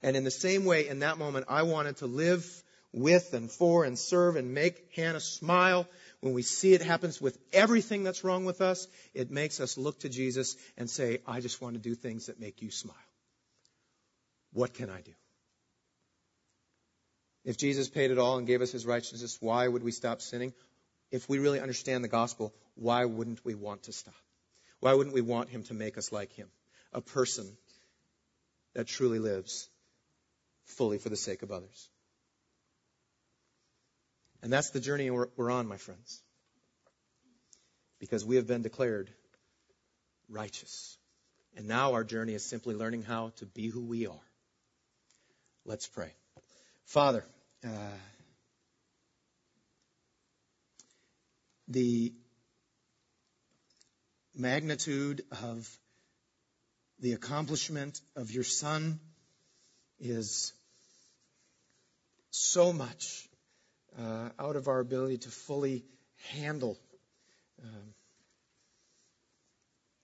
And 0.03 0.17
in 0.17 0.23
the 0.23 0.31
same 0.31 0.65
way, 0.65 0.87
in 0.87 1.01
that 1.01 1.19
moment, 1.19 1.47
I 1.49 1.65
wanted 1.65 1.97
to 1.97 2.07
live 2.07 2.47
with 2.93 3.35
and 3.35 3.51
for 3.51 3.85
and 3.85 3.99
serve 3.99 4.37
and 4.37 4.55
make 4.55 4.93
Hannah 4.95 5.19
smile. 5.19 5.89
When 6.21 6.33
we 6.33 6.43
see 6.43 6.75
it 6.75 6.83
happens 6.83 7.21
with 7.21 7.37
everything 7.53 8.05
that's 8.05 8.23
wrong 8.23 8.45
with 8.45 8.61
us, 8.61 8.87
it 9.15 9.33
makes 9.33 9.59
us 9.59 9.77
look 9.77 9.99
to 10.01 10.09
Jesus 10.09 10.57
and 10.79 10.89
say, 10.89 11.19
I 11.27 11.41
just 11.41 11.61
want 11.61 11.75
to 11.75 11.81
do 11.81 11.97
things 11.97 12.27
that 12.27 12.39
make 12.39 12.63
you 12.63 12.71
smile. 12.71 12.95
What 14.53 14.75
can 14.75 14.91
I 14.91 15.01
do? 15.01 15.13
If 17.45 17.57
Jesus 17.57 17.89
paid 17.89 18.11
it 18.11 18.19
all 18.19 18.39
and 18.39 18.47
gave 18.47 18.63
us 18.63 18.71
his 18.71 18.87
righteousness, 18.87 19.39
why 19.41 19.67
would 19.67 19.83
we 19.83 19.91
stop 19.91 20.21
sinning? 20.23 20.53
If 21.11 21.29
we 21.29 21.39
really 21.39 21.61
understand 21.61 22.05
the 22.05 22.09
gospel, 22.09 22.55
why 22.75 23.05
wouldn't 23.05 23.45
we 23.45 23.55
want 23.55 23.85
to 23.85 23.93
stop? 23.93 24.15
Why 24.81 24.95
wouldn't 24.95 25.15
we 25.15 25.21
want 25.21 25.49
him 25.49 25.63
to 25.65 25.75
make 25.75 25.99
us 25.99 26.13
like 26.13 26.33
him? 26.33 26.49
A 26.93 27.01
person 27.01 27.57
that 28.75 28.87
truly 28.87 29.19
lives 29.19 29.69
fully 30.65 30.99
for 30.99 31.09
the 31.09 31.17
sake 31.17 31.43
of 31.43 31.51
others. 31.51 31.89
And 34.43 34.53
that's 34.53 34.71
the 34.71 34.81
journey 34.81 35.11
we're 35.11 35.51
on, 35.51 35.67
my 35.67 35.77
friends. 35.77 36.23
Because 38.01 38.25
we 38.25 38.37
have 38.37 38.47
been 38.47 38.63
declared 38.63 39.11
righteous. 40.29 40.97
And 41.57 41.69
now 41.69 41.93
our 41.93 42.03
journey 42.03 42.35
is 42.35 42.45
simply 42.45 42.75
learning 42.75 43.03
how 43.03 43.33
to 43.37 43.47
be 43.47 43.69
who 43.69 43.85
we 43.85 44.07
are. 44.07 44.27
Let's 45.65 45.87
pray. 45.87 46.13
Father, 46.93 47.25
uh, 47.65 47.69
the 51.67 52.13
magnitude 54.35 55.25
of 55.43 55.67
the 57.01 57.15
accomplishment 57.15 57.99
of 58.15 58.31
your 58.31 58.45
Son 58.45 59.01
is 60.01 60.53
so 62.31 62.75
much 62.75 63.27
uh, 63.99 64.29
out 64.39 64.57
of 64.57 64.69
our 64.69 64.81
ability 64.81 65.17
to 65.17 65.31
fully 65.31 65.87
handle. 66.35 66.79
Um, 67.63 67.95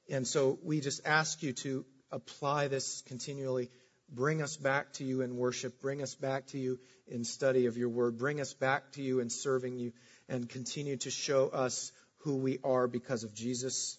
and 0.09 0.27
so 0.27 0.59
we 0.63 0.81
just 0.81 1.03
ask 1.05 1.43
you 1.43 1.53
to 1.53 1.85
apply 2.11 2.69
this 2.69 3.03
continually 3.03 3.71
Bring 4.11 4.43
us 4.43 4.57
back 4.57 4.95
to 4.95 5.05
you 5.05 5.21
in 5.21 5.37
worship. 5.37 5.83
Bring 5.83 6.03
us 6.03 6.15
back 6.15 6.47
to 6.49 6.59
you 6.59 6.79
in 7.07 7.25
study 7.25 7.67
of 7.67 7.77
your 7.77 7.91
word. 7.91 8.17
Bring 8.17 8.41
us 8.41 8.55
back 8.55 8.93
to 8.93 9.03
you 9.03 9.21
in 9.21 9.29
serving 9.29 9.79
you 9.79 9.93
and 10.29 10.49
continue 10.49 10.97
to 10.99 11.11
show 11.11 11.49
us 11.49 11.93
who 12.19 12.37
we 12.37 12.59
are 12.65 12.89
because 12.89 13.25
of 13.25 13.35
Jesus. 13.35 13.99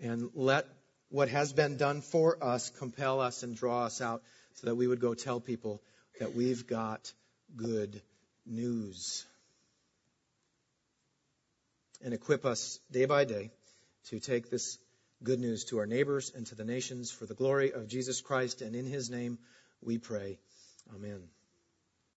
And 0.00 0.30
let 0.34 0.66
what 1.10 1.28
has 1.28 1.52
been 1.52 1.76
done 1.76 2.00
for 2.00 2.42
us 2.42 2.70
compel 2.70 3.20
us 3.20 3.44
and 3.44 3.54
draw 3.54 3.84
us 3.84 4.00
out 4.00 4.22
so 4.54 4.66
that 4.66 4.74
we 4.74 4.86
would 4.86 5.00
go 5.00 5.14
tell 5.14 5.38
people 5.40 5.80
that 6.18 6.34
we've 6.34 6.66
got 6.66 7.12
good 7.56 8.02
news. 8.44 9.24
And 12.02 12.12
equip 12.12 12.44
us 12.44 12.80
day 12.90 13.04
by 13.04 13.24
day 13.24 13.50
to 14.08 14.20
take 14.20 14.50
this 14.50 14.78
good 15.24 15.40
news 15.40 15.64
to 15.66 15.78
our 15.78 15.86
neighbors 15.86 16.32
and 16.34 16.46
to 16.46 16.54
the 16.54 16.64
nations 16.64 17.10
for 17.10 17.26
the 17.26 17.34
glory 17.34 17.72
of 17.72 17.88
Jesus 17.88 18.20
Christ. 18.20 18.62
And 18.62 18.76
in 18.76 18.86
his 18.86 19.10
name 19.10 19.38
we 19.82 19.98
pray. 19.98 20.38
Amen. 20.94 21.22